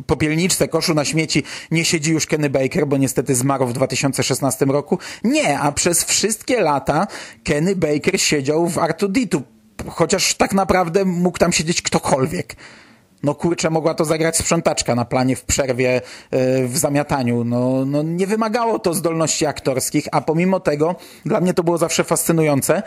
popielniczce, 0.06 0.68
koszu 0.68 0.94
na 0.94 1.04
śmieci 1.04 1.42
nie 1.70 1.84
siedzi 1.84 2.12
już 2.12 2.26
Kenny 2.26 2.50
Baker, 2.50 2.86
bo 2.86 2.96
niestety 2.96 3.34
zmarł 3.34 3.66
w 3.66 3.72
2016 3.72 4.64
roku. 4.64 4.98
Nie, 5.24 5.58
a 5.58 5.72
przez 5.72 6.04
wszystkie 6.04 6.60
lata 6.60 7.06
Kenny 7.44 7.76
Baker 7.76 8.20
siedział 8.20 8.68
w 8.68 8.78
Artuditu, 8.78 9.42
chociaż 9.86 10.34
tak 10.34 10.52
naprawdę 10.52 11.04
mógł 11.04 11.38
tam 11.38 11.52
siedzieć 11.52 11.82
ktokolwiek. 11.82 12.56
No 13.22 13.34
kurczę, 13.34 13.70
mogła 13.70 13.94
to 13.94 14.04
zagrać 14.04 14.36
sprzątaczka 14.36 14.94
na 14.94 15.04
planie 15.04 15.36
w 15.36 15.44
przerwie 15.44 16.00
yy, 16.32 16.68
w 16.68 16.78
zamiataniu. 16.78 17.44
No, 17.44 17.84
no 17.84 18.02
nie 18.02 18.26
wymagało 18.26 18.78
to 18.78 18.94
zdolności 18.94 19.46
aktorskich, 19.46 20.08
a 20.12 20.20
pomimo 20.20 20.60
tego 20.60 20.96
dla 21.24 21.40
mnie 21.40 21.54
to 21.54 21.62
było 21.62 21.78
zawsze 21.78 22.04
fascynujące. 22.04 22.82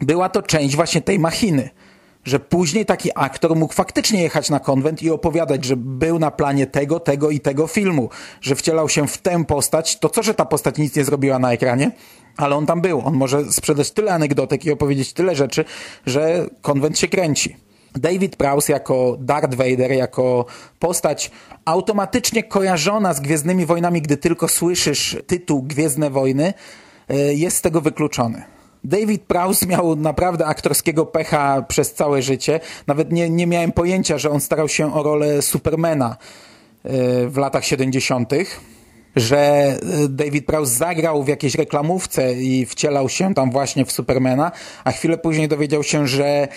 Była 0.00 0.28
to 0.28 0.42
część 0.42 0.76
właśnie 0.76 1.00
tej 1.00 1.18
machiny 1.18 1.70
że 2.28 2.40
później 2.40 2.86
taki 2.86 3.10
aktor 3.14 3.56
mógł 3.56 3.74
faktycznie 3.74 4.22
jechać 4.22 4.50
na 4.50 4.60
konwent 4.60 5.02
i 5.02 5.10
opowiadać, 5.10 5.64
że 5.64 5.76
był 5.76 6.18
na 6.18 6.30
planie 6.30 6.66
tego, 6.66 7.00
tego 7.00 7.30
i 7.30 7.40
tego 7.40 7.66
filmu, 7.66 8.08
że 8.40 8.56
wcielał 8.56 8.88
się 8.88 9.06
w 9.06 9.18
tę 9.18 9.44
postać, 9.44 9.98
to 9.98 10.08
co, 10.08 10.22
że 10.22 10.34
ta 10.34 10.44
postać 10.44 10.78
nic 10.78 10.96
nie 10.96 11.04
zrobiła 11.04 11.38
na 11.38 11.52
ekranie, 11.52 11.90
ale 12.36 12.56
on 12.56 12.66
tam 12.66 12.80
był. 12.80 13.02
On 13.04 13.14
może 13.14 13.52
sprzedać 13.52 13.90
tyle 13.90 14.14
anegdotek 14.14 14.64
i 14.64 14.70
opowiedzieć 14.72 15.12
tyle 15.12 15.34
rzeczy, 15.34 15.64
że 16.06 16.46
konwent 16.62 16.98
się 16.98 17.08
kręci. 17.08 17.56
David 17.94 18.36
Prowse 18.36 18.72
jako 18.72 19.16
Darth 19.20 19.54
Vader, 19.54 19.92
jako 19.92 20.46
postać 20.78 21.30
automatycznie 21.64 22.42
kojarzona 22.42 23.14
z 23.14 23.20
Gwiezdnymi 23.20 23.66
Wojnami, 23.66 24.02
gdy 24.02 24.16
tylko 24.16 24.48
słyszysz 24.48 25.16
tytuł 25.26 25.62
Gwiezdne 25.62 26.10
Wojny, 26.10 26.54
e, 27.08 27.16
jest 27.34 27.56
z 27.56 27.60
tego 27.60 27.80
wykluczony. 27.80 28.57
David 28.88 29.22
Prowse 29.22 29.66
miał 29.66 29.96
naprawdę 29.96 30.46
aktorskiego 30.46 31.06
pecha 31.06 31.62
przez 31.62 31.94
całe 31.94 32.22
życie. 32.22 32.60
Nawet 32.86 33.12
nie, 33.12 33.30
nie 33.30 33.46
miałem 33.46 33.72
pojęcia, 33.72 34.18
że 34.18 34.30
on 34.30 34.40
starał 34.40 34.68
się 34.68 34.94
o 34.94 35.02
rolę 35.02 35.42
Supermana 35.42 36.16
e, 36.84 37.26
w 37.28 37.36
latach 37.36 37.64
70., 37.64 38.32
że 39.16 39.38
e, 39.38 39.78
David 40.08 40.46
Prowse 40.46 40.74
zagrał 40.74 41.22
w 41.22 41.28
jakiejś 41.28 41.54
reklamówce 41.54 42.34
i 42.34 42.66
wcielał 42.66 43.08
się 43.08 43.34
tam 43.34 43.50
właśnie 43.50 43.84
w 43.84 43.92
Supermana, 43.92 44.52
a 44.84 44.92
chwilę 44.92 45.18
później 45.18 45.48
dowiedział 45.48 45.82
się, 45.82 46.06
że 46.06 46.48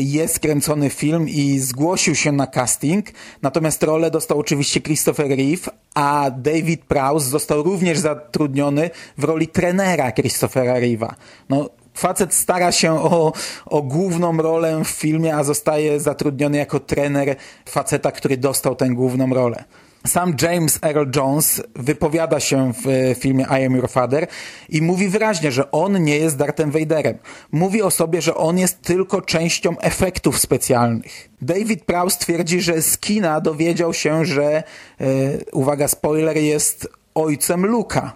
jest 0.00 0.40
kręcony 0.40 0.90
film 0.90 1.28
i 1.28 1.58
zgłosił 1.58 2.14
się 2.14 2.32
na 2.32 2.46
casting, 2.46 3.06
natomiast 3.42 3.82
rolę 3.82 4.10
dostał 4.10 4.38
oczywiście 4.38 4.80
Christopher 4.80 5.28
Reeve, 5.28 5.70
a 5.94 6.30
David 6.30 6.84
Prowse 6.84 7.28
został 7.28 7.62
również 7.62 7.98
zatrudniony 7.98 8.90
w 9.18 9.24
roli 9.24 9.48
trenera 9.48 10.12
Christophera 10.12 10.74
Reeve'a. 10.74 11.14
No, 11.48 11.70
facet 11.94 12.34
stara 12.34 12.72
się 12.72 12.92
o, 12.92 13.32
o 13.66 13.82
główną 13.82 14.36
rolę 14.36 14.82
w 14.84 14.88
filmie, 14.88 15.36
a 15.36 15.44
zostaje 15.44 16.00
zatrudniony 16.00 16.58
jako 16.58 16.80
trener 16.80 17.36
faceta, 17.68 18.12
który 18.12 18.36
dostał 18.36 18.76
tę 18.76 18.88
główną 18.88 19.34
rolę. 19.34 19.64
Sam 20.06 20.34
James 20.42 20.78
Earl 20.82 21.10
Jones 21.16 21.62
wypowiada 21.74 22.40
się 22.40 22.72
w 22.72 22.88
e, 22.88 23.14
filmie 23.14 23.44
I 23.44 23.64
Am 23.64 23.76
Your 23.76 23.90
Father 23.90 24.26
i 24.68 24.82
mówi 24.82 25.08
wyraźnie, 25.08 25.52
że 25.52 25.70
on 25.70 26.04
nie 26.04 26.16
jest 26.16 26.36
Darthem 26.36 26.70
Vaderem. 26.70 27.18
Mówi 27.52 27.82
o 27.82 27.90
sobie, 27.90 28.22
że 28.22 28.34
on 28.34 28.58
jest 28.58 28.82
tylko 28.82 29.22
częścią 29.22 29.78
efektów 29.78 30.38
specjalnych. 30.38 31.28
David 31.42 31.84
Prowse 31.84 32.18
twierdzi, 32.18 32.60
że 32.60 32.82
z 32.82 32.98
kina 32.98 33.40
dowiedział 33.40 33.94
się, 33.94 34.24
że, 34.24 34.62
yy, 35.00 35.06
uwaga, 35.52 35.88
spoiler, 35.88 36.36
jest 36.36 36.88
ojcem 37.14 37.66
Luka. 37.66 38.12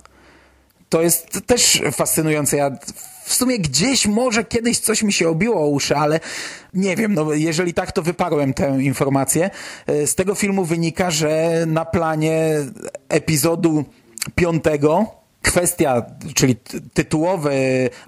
To 0.89 1.03
jest 1.03 1.41
też 1.47 1.83
fascynujące. 1.93 2.57
Ja 2.57 2.71
w 3.27 3.35
sumie 3.35 3.59
gdzieś 3.59 4.07
może 4.07 4.45
kiedyś 4.45 4.79
coś 4.79 5.03
mi 5.03 5.13
się 5.13 5.29
obiło 5.29 5.61
o 5.61 5.67
uszy, 5.67 5.97
ale 5.97 6.21
nie 6.75 6.97
wiem, 6.97 7.15
no 7.15 7.33
jeżeli 7.33 7.75
tak, 7.75 7.93
to 7.93 8.03
wyparłem 8.03 8.55
tę 8.55 8.79
informację. 8.81 9.51
E, 9.87 10.07
z 10.07 10.15
tego 10.15 10.35
filmu 10.35 10.65
wynika, 10.65 11.11
że 11.11 11.65
na 11.67 11.85
planie 11.85 12.55
epizodu 13.09 13.85
piątego 14.35 15.07
kwestia, 15.43 16.03
czyli 16.35 16.57
ty- 16.57 16.81
tytułowy 16.95 17.55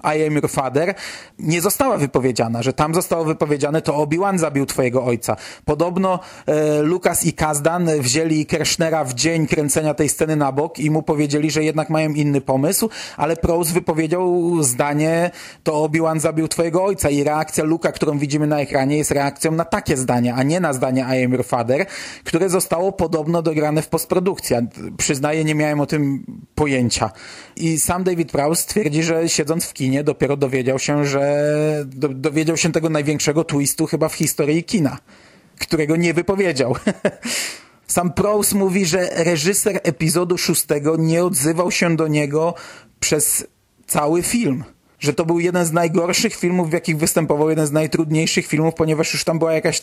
I 0.03 0.27
am 0.27 0.33
your 0.33 0.49
father, 0.49 0.95
nie 1.39 1.61
została 1.61 1.97
wypowiedziana, 1.97 2.63
że 2.63 2.73
tam 2.73 2.95
zostało 2.95 3.25
wypowiedziane 3.25 3.81
to 3.81 3.95
Obi-Wan 3.95 4.37
zabił 4.39 4.65
twojego 4.65 5.05
ojca. 5.05 5.35
Podobno 5.65 6.19
e, 6.45 6.81
Lukas 6.81 7.25
i 7.25 7.33
Kazdan 7.33 7.89
wzięli 7.99 8.45
Kershnera 8.45 9.03
w 9.03 9.13
dzień 9.13 9.47
kręcenia 9.47 9.93
tej 9.93 10.09
sceny 10.09 10.35
na 10.35 10.51
bok 10.51 10.79
i 10.79 10.91
mu 10.91 11.03
powiedzieli, 11.03 11.51
że 11.51 11.63
jednak 11.63 11.89
mają 11.89 12.09
inny 12.09 12.41
pomysł, 12.41 12.89
ale 13.17 13.35
Prose 13.37 13.73
wypowiedział 13.73 14.53
zdanie 14.63 15.31
to 15.63 15.83
Obi-Wan 15.83 16.19
zabił 16.19 16.47
twojego 16.47 16.83
ojca 16.83 17.09
i 17.09 17.23
reakcja 17.23 17.63
Luka, 17.63 17.91
którą 17.91 18.17
widzimy 18.19 18.47
na 18.47 18.59
ekranie 18.59 18.97
jest 18.97 19.11
reakcją 19.11 19.51
na 19.51 19.65
takie 19.65 19.97
zdanie, 19.97 20.35
a 20.35 20.43
nie 20.43 20.59
na 20.59 20.73
zdanie 20.73 21.01
I 21.01 21.23
am 21.25 21.31
your 21.31 21.45
father, 21.45 21.85
które 22.23 22.49
zostało 22.49 22.91
podobno 22.91 23.41
dograne 23.41 23.81
w 23.81 23.87
postprodukcji. 23.87 24.55
Przyznaję, 24.97 25.43
nie 25.43 25.55
miałem 25.55 25.79
o 25.79 25.85
tym 25.85 26.25
pojęcia. 26.55 27.11
I 27.55 27.79
sam 27.79 28.03
David 28.03 28.31
Prowse 28.31 28.67
twierdzi, 28.67 29.03
że 29.03 29.29
siedząc 29.29 29.65
w 29.65 29.73
kinie 29.73 30.03
dopiero 30.03 30.37
dowiedział 30.37 30.79
się, 30.79 31.05
że 31.05 31.85
do, 31.85 32.09
dowiedział 32.09 32.57
się 32.57 32.71
tego 32.71 32.89
największego 32.89 33.43
twistu 33.43 33.85
chyba 33.85 34.09
w 34.09 34.13
historii 34.13 34.63
kina, 34.63 34.97
którego 35.59 35.95
nie 35.95 36.13
wypowiedział. 36.13 36.75
Sam 37.87 38.13
Prowse 38.13 38.55
mówi, 38.55 38.85
że 38.85 39.09
reżyser 39.23 39.79
epizodu 39.83 40.37
szóstego 40.37 40.95
nie 40.97 41.23
odzywał 41.23 41.71
się 41.71 41.95
do 41.95 42.07
niego 42.07 42.53
przez 42.99 43.47
cały 43.87 44.23
film. 44.23 44.63
Że 44.99 45.13
to 45.13 45.25
był 45.25 45.39
jeden 45.39 45.65
z 45.65 45.71
najgorszych 45.71 46.35
filmów, 46.35 46.69
w 46.69 46.73
jakich 46.73 46.97
występował, 46.97 47.49
jeden 47.49 47.67
z 47.67 47.71
najtrudniejszych 47.71 48.47
filmów, 48.47 48.73
ponieważ 48.73 49.13
już 49.13 49.23
tam 49.23 49.39
była 49.39 49.53
jakaś 49.53 49.81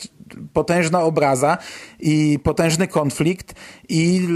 potężna 0.53 1.03
obraza 1.03 1.59
i 2.01 2.39
potężny 2.43 2.89
konflikt 2.89 3.55
i 3.89 4.29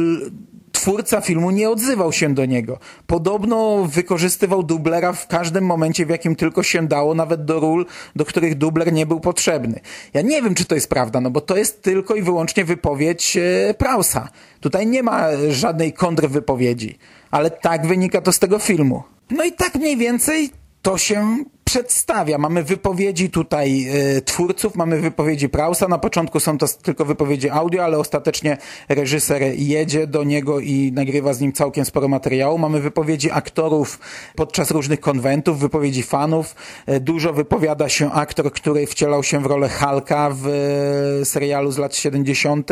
twórca 0.80 1.20
filmu 1.20 1.50
nie 1.50 1.70
odzywał 1.70 2.12
się 2.12 2.34
do 2.34 2.46
niego. 2.46 2.78
Podobno 3.06 3.84
wykorzystywał 3.84 4.62
dublera 4.62 5.12
w 5.12 5.26
każdym 5.26 5.64
momencie, 5.64 6.06
w 6.06 6.08
jakim 6.08 6.36
tylko 6.36 6.62
się 6.62 6.86
dało, 6.88 7.14
nawet 7.14 7.44
do 7.44 7.60
ról, 7.60 7.86
do 8.16 8.24
których 8.24 8.54
dubler 8.54 8.92
nie 8.92 9.06
był 9.06 9.20
potrzebny. 9.20 9.80
Ja 10.14 10.22
nie 10.22 10.42
wiem, 10.42 10.54
czy 10.54 10.64
to 10.64 10.74
jest 10.74 10.88
prawda, 10.88 11.20
no 11.20 11.30
bo 11.30 11.40
to 11.40 11.56
jest 11.56 11.82
tylko 11.82 12.14
i 12.14 12.22
wyłącznie 12.22 12.64
wypowiedź 12.64 13.36
e, 13.36 13.74
Prausa. 13.74 14.28
Tutaj 14.60 14.86
nie 14.86 15.02
ma 15.02 15.26
żadnej 15.50 15.92
kontrwypowiedzi, 15.92 16.98
ale 17.30 17.50
tak 17.50 17.86
wynika 17.86 18.20
to 18.20 18.32
z 18.32 18.38
tego 18.38 18.58
filmu. 18.58 19.02
No 19.30 19.44
i 19.44 19.52
tak 19.52 19.74
mniej 19.74 19.96
więcej 19.96 20.50
to 20.82 20.98
się 20.98 21.44
przedstawia. 21.70 22.38
Mamy 22.38 22.64
wypowiedzi 22.64 23.30
tutaj 23.30 23.86
e, 24.16 24.20
twórców, 24.20 24.76
mamy 24.76 25.00
wypowiedzi 25.00 25.48
Prausa. 25.48 25.88
Na 25.88 25.98
początku 25.98 26.40
są 26.40 26.58
to 26.58 26.66
tylko 26.68 27.04
wypowiedzi 27.04 27.50
audio, 27.50 27.84
ale 27.84 27.98
ostatecznie 27.98 28.56
reżyser 28.88 29.42
jedzie 29.56 30.06
do 30.06 30.24
niego 30.24 30.60
i 30.60 30.92
nagrywa 30.92 31.32
z 31.32 31.40
nim 31.40 31.52
całkiem 31.52 31.84
sporo 31.84 32.08
materiału. 32.08 32.58
Mamy 32.58 32.80
wypowiedzi 32.80 33.30
aktorów 33.30 33.98
podczas 34.36 34.70
różnych 34.70 35.00
konwentów, 35.00 35.58
wypowiedzi 35.58 36.02
fanów. 36.02 36.54
E, 36.86 37.00
Dużo 37.00 37.32
wypowiada 37.32 37.88
się 37.88 38.12
aktor, 38.12 38.52
który 38.52 38.86
wcielał 38.86 39.22
się 39.22 39.42
w 39.42 39.46
rolę 39.46 39.68
Hulka 39.68 40.30
w 40.30 40.46
e, 40.46 41.24
serialu 41.24 41.72
z 41.72 41.78
lat 41.78 41.96
70. 41.96 42.70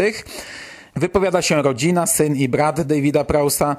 Wypowiada 0.97 1.43
się 1.43 1.63
rodzina, 1.63 2.07
syn 2.07 2.37
i 2.37 2.49
brat 2.49 2.81
Davida 2.81 3.25
Prausa. 3.25 3.77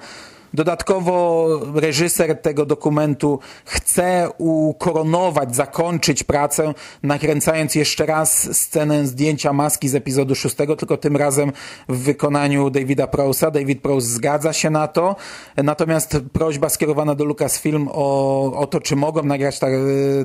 Dodatkowo 0.54 1.48
reżyser 1.74 2.42
tego 2.42 2.66
dokumentu 2.66 3.40
chce 3.66 4.30
ukoronować, 4.38 5.56
zakończyć 5.56 6.24
pracę, 6.24 6.74
nakręcając 7.04 7.76
jeszcze 7.76 8.06
raz 8.06 8.58
scenę 8.58 9.08
zdjęcia 9.08 9.54
maski 9.54 9.90
z 9.90 9.96
epizodu 9.96 10.36
szóstego, 10.36 10.76
tylko 10.76 10.98
tym 10.98 11.18
razem 11.18 11.52
w 11.90 11.98
wykonaniu 11.98 12.70
Davida 12.70 13.08
Prousa. 13.08 13.52
David 13.52 13.82
Prous 13.82 14.04
zgadza 14.04 14.54
się 14.54 14.70
na 14.70 14.88
to, 14.88 15.16
natomiast 15.58 16.18
prośba 16.34 16.70
skierowana 16.70 17.16
do 17.16 17.26
Lucasfilm 17.26 17.90
o, 17.92 18.54
o 18.54 18.68
to, 18.68 18.82
czy 18.82 18.96
mogą 18.96 19.24
nagrać 19.24 19.60
ta, 19.60 19.68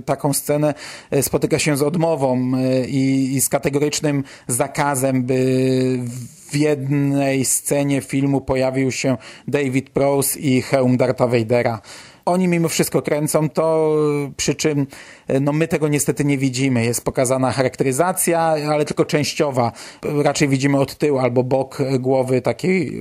taką 0.05 0.33
scenę, 0.33 0.75
spotyka 1.23 1.59
się 1.59 1.77
z 1.77 1.83
odmową 1.83 2.53
i, 2.89 3.31
i 3.35 3.41
z 3.41 3.49
kategorycznym 3.49 4.25
zakazem, 4.49 5.23
by 5.23 5.35
w 6.44 6.44
jednej 6.55 7.45
scenie 7.45 8.01
filmu 8.01 8.41
pojawił 8.41 8.93
się 8.93 9.17
David 9.49 9.91
Prowse 9.91 10.39
i 10.39 10.63
hełm 10.63 10.97
Darta 10.97 11.27
Vadera. 11.27 11.81
Oni 12.27 12.49
mimo 12.49 12.69
wszystko 12.69 13.03
kręcą 13.03 13.49
to, 13.49 13.97
przy 14.37 14.55
czym 14.55 14.87
no 15.41 15.53
my 15.53 15.69
tego 15.69 15.89
niestety 15.89 16.25
nie 16.25 16.39
widzimy. 16.39 16.85
Jest 16.85 17.05
pokazana 17.05 17.53
charakteryzacja, 17.53 18.41
ale 18.41 18.85
tylko 18.85 19.05
częściowa. 19.05 19.73
Raczej 20.03 20.49
widzimy 20.49 20.81
od 20.81 20.99
tyłu 20.99 21.19
albo 21.19 21.43
bok 21.43 21.79
głowy 22.01 22.43
takiej 22.43 22.93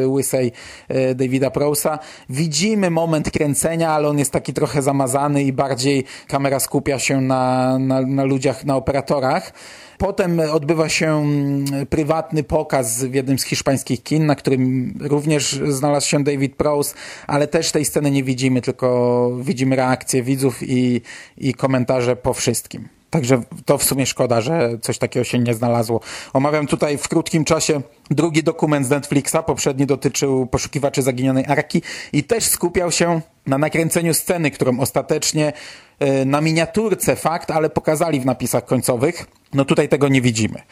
yy, 0.00 0.08
łysej 0.08 0.52
yy, 0.88 1.14
Davida 1.14 1.50
Prousa. 1.50 1.98
Widzimy 2.28 2.90
moment 2.90 3.30
kręcenia, 3.30 3.90
ale 3.90 4.08
on 4.08 4.18
jest 4.18 4.32
taki 4.32 4.52
trochę 4.52 4.82
zamazany 4.82 5.42
i 5.42 5.52
bardziej 5.52 6.04
kamera 6.26 6.60
skupia 6.60 6.98
się 6.98 7.20
na, 7.20 7.78
na, 7.78 8.00
na 8.00 8.24
ludziach, 8.24 8.64
na 8.64 8.76
operatorach. 8.76 9.52
Potem 10.00 10.40
odbywa 10.40 10.88
się 10.88 11.16
mm, 11.16 11.86
prywatny 11.86 12.42
pokaz 12.42 13.04
w 13.04 13.14
jednym 13.14 13.38
z 13.38 13.44
hiszpańskich 13.44 14.02
kin, 14.02 14.26
na 14.26 14.34
którym 14.34 14.94
również 15.00 15.60
znalazł 15.68 16.08
się 16.08 16.24
David 16.24 16.56
Prowse, 16.56 16.94
ale 17.26 17.46
też 17.46 17.72
tej 17.72 17.84
sceny 17.84 18.10
nie 18.10 18.24
widzimy, 18.24 18.62
tylko 18.62 19.30
widzimy 19.40 19.76
reakcje 19.76 20.22
widzów 20.22 20.62
i, 20.62 21.00
i 21.38 21.54
komentarze 21.54 22.16
po 22.16 22.34
wszystkim. 22.34 22.99
Także 23.10 23.42
to 23.64 23.78
w 23.78 23.84
sumie 23.84 24.06
szkoda, 24.06 24.40
że 24.40 24.78
coś 24.80 24.98
takiego 24.98 25.24
się 25.24 25.38
nie 25.38 25.54
znalazło. 25.54 26.00
Omawiam 26.32 26.66
tutaj 26.66 26.98
w 26.98 27.08
krótkim 27.08 27.44
czasie 27.44 27.80
drugi 28.10 28.42
dokument 28.42 28.86
z 28.86 28.90
Netflixa. 28.90 29.36
Poprzedni 29.46 29.86
dotyczył 29.86 30.46
poszukiwaczy 30.46 31.02
zaginionej 31.02 31.44
arki 31.48 31.82
i 32.12 32.24
też 32.24 32.44
skupiał 32.44 32.92
się 32.92 33.20
na 33.46 33.58
nakręceniu 33.58 34.14
sceny, 34.14 34.50
którą 34.50 34.80
ostatecznie 34.80 35.52
e, 35.98 36.24
na 36.24 36.40
miniaturce 36.40 37.16
fakt, 37.16 37.50
ale 37.50 37.70
pokazali 37.70 38.20
w 38.20 38.26
napisach 38.26 38.64
końcowych. 38.64 39.26
No 39.54 39.64
tutaj 39.64 39.88
tego 39.88 40.08
nie 40.08 40.20
widzimy. 40.20 40.62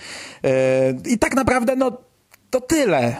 E, 0.45 0.51
I 1.07 1.19
tak 1.19 1.35
naprawdę, 1.35 1.77
no 1.77 1.93
to 2.51 2.61
tyle. 2.61 2.99
E, 2.99 3.17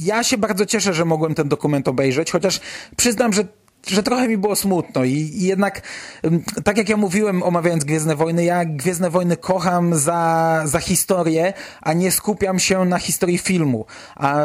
Ja 0.00 0.22
się 0.22 0.38
bardzo 0.38 0.66
cieszę, 0.66 0.94
że 0.94 1.04
mogłem 1.04 1.34
ten 1.34 1.48
dokument 1.48 1.88
obejrzeć, 1.88 2.30
chociaż 2.30 2.60
przyznam, 2.96 3.32
że 3.32 3.44
że 3.86 4.02
trochę 4.02 4.28
mi 4.28 4.38
było 4.38 4.56
smutno 4.56 5.04
i, 5.04 5.12
i 5.12 5.42
jednak, 5.42 5.82
ym, 6.24 6.42
tak 6.64 6.78
jak 6.78 6.88
ja 6.88 6.96
mówiłem 6.96 7.42
omawiając 7.42 7.84
Gwiezdne 7.84 8.16
Wojny, 8.16 8.44
ja 8.44 8.64
Gwiezdne 8.64 9.10
Wojny 9.10 9.36
kocham 9.36 9.94
za, 9.94 10.62
za 10.64 10.78
historię, 10.78 11.52
a 11.80 11.92
nie 11.92 12.10
skupiam 12.12 12.58
się 12.58 12.84
na 12.84 12.98
historii 12.98 13.38
filmu. 13.38 13.86
A 14.16 14.44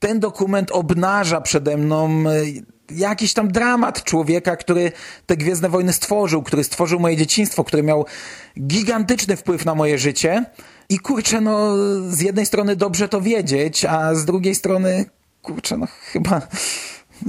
ten 0.00 0.20
dokument 0.20 0.70
obnaża 0.70 1.40
przede 1.40 1.76
mną 1.76 2.24
y, 2.30 2.62
jakiś 2.90 3.34
tam 3.34 3.52
dramat 3.52 4.04
człowieka, 4.04 4.56
który 4.56 4.92
te 5.26 5.36
Gwiezdne 5.36 5.68
Wojny 5.68 5.92
stworzył, 5.92 6.42
który 6.42 6.64
stworzył 6.64 7.00
moje 7.00 7.16
dzieciństwo, 7.16 7.64
który 7.64 7.82
miał 7.82 8.06
gigantyczny 8.60 9.36
wpływ 9.36 9.64
na 9.64 9.74
moje 9.74 9.98
życie 9.98 10.44
i 10.88 10.98
kurczę, 10.98 11.40
no 11.40 11.76
z 12.08 12.20
jednej 12.20 12.46
strony 12.46 12.76
dobrze 12.76 13.08
to 13.08 13.20
wiedzieć, 13.20 13.84
a 13.84 14.14
z 14.14 14.24
drugiej 14.24 14.54
strony 14.54 15.04
kurczę, 15.42 15.76
no 15.76 15.86
chyba 16.12 16.42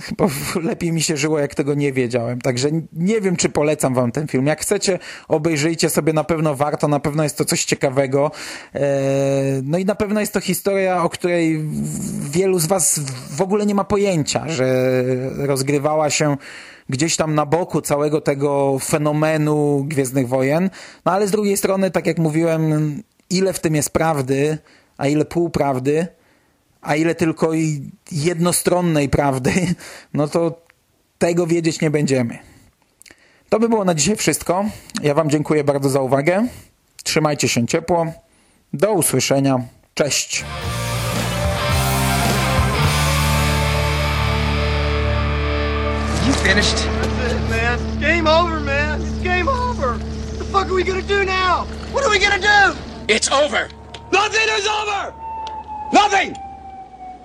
chyba 0.01 0.27
lepiej 0.69 0.91
mi 0.91 1.01
się 1.01 1.17
żyło, 1.17 1.39
jak 1.39 1.55
tego 1.55 1.73
nie 1.73 1.93
wiedziałem. 1.93 2.41
Także 2.41 2.69
nie 2.93 3.21
wiem, 3.21 3.35
czy 3.35 3.49
polecam 3.49 3.93
wam 3.93 4.11
ten 4.11 4.27
film. 4.27 4.47
Jak 4.47 4.61
chcecie, 4.61 4.99
obejrzyjcie 5.27 5.89
sobie, 5.89 6.13
na 6.13 6.23
pewno 6.23 6.55
warto, 6.55 6.87
na 6.87 6.99
pewno 6.99 7.23
jest 7.23 7.37
to 7.37 7.45
coś 7.45 7.65
ciekawego. 7.65 8.31
Eee, 8.73 8.81
No 9.63 9.77
i 9.77 9.85
na 9.85 9.95
pewno 9.95 10.19
jest 10.19 10.33
to 10.33 10.39
historia, 10.39 11.03
o 11.03 11.09
której 11.09 11.65
wielu 12.31 12.59
z 12.59 12.65
was 12.65 12.99
w 13.29 13.41
ogóle 13.41 13.65
nie 13.65 13.75
ma 13.75 13.83
pojęcia, 13.83 14.49
że 14.49 15.03
rozgrywała 15.37 16.09
się 16.09 16.37
gdzieś 16.89 17.15
tam 17.15 17.35
na 17.35 17.45
boku 17.45 17.81
całego 17.81 18.21
tego 18.21 18.79
fenomenu 18.79 19.85
Gwiezdnych 19.87 20.27
Wojen. 20.27 20.69
No 21.05 21.11
ale 21.11 21.27
z 21.27 21.31
drugiej 21.31 21.57
strony, 21.57 21.91
tak 21.91 22.07
jak 22.07 22.17
mówiłem, 22.17 23.03
ile 23.29 23.53
w 23.53 23.59
tym 23.59 23.75
jest 23.75 23.89
prawdy, 23.89 24.57
a 24.97 25.07
ile 25.07 25.25
półprawdy, 25.25 26.07
a 26.83 26.95
ile 26.95 27.15
tylko 27.15 27.53
i 27.53 27.91
jednostronnej 28.11 29.09
prawdy, 29.09 29.53
no 30.13 30.27
to 30.27 30.61
tego 31.17 31.47
wiedzieć 31.47 31.81
nie 31.81 31.89
będziemy. 31.89 32.37
To 33.49 33.59
by 33.59 33.69
było 33.69 33.85
na 33.85 33.95
dzisiaj 33.95 34.15
wszystko. 34.15 34.65
Ja 35.01 35.13
Wam 35.13 35.29
dziękuję 35.29 35.63
bardzo 35.63 35.89
za 35.89 36.01
uwagę. 36.01 36.47
Trzymajcie 37.03 37.49
się 37.49 37.67
ciepło. 37.67 38.07
Do 38.73 38.93
usłyszenia. 38.93 39.61
Cześć. 39.93 40.45
You 46.27 46.33
finished? 46.33 46.87
That's 47.21 47.33
it, 47.33 47.49
man. 47.49 47.99
Game 47.99 48.27
over, 48.27 48.59
man. 48.59 49.01
It's 49.01 49.23
game 49.23 49.49
over. 49.49 49.97
What 49.97 50.37
the 50.39 50.45
fuck 50.45 50.65
are 50.65 50.73
we 50.73 50.83
gonna 50.83 51.01
do 51.01 51.23
now? 51.23 51.65
What 51.91 52.05
are 52.05 52.09
we 52.09 52.19
gonna 52.19 52.39
do? 52.39 52.77
It's 53.07 53.31
over. 53.31 53.69
Nothing 54.11 54.47
is 54.59 54.67
over. 54.67 55.13
Nothing. 55.93 56.42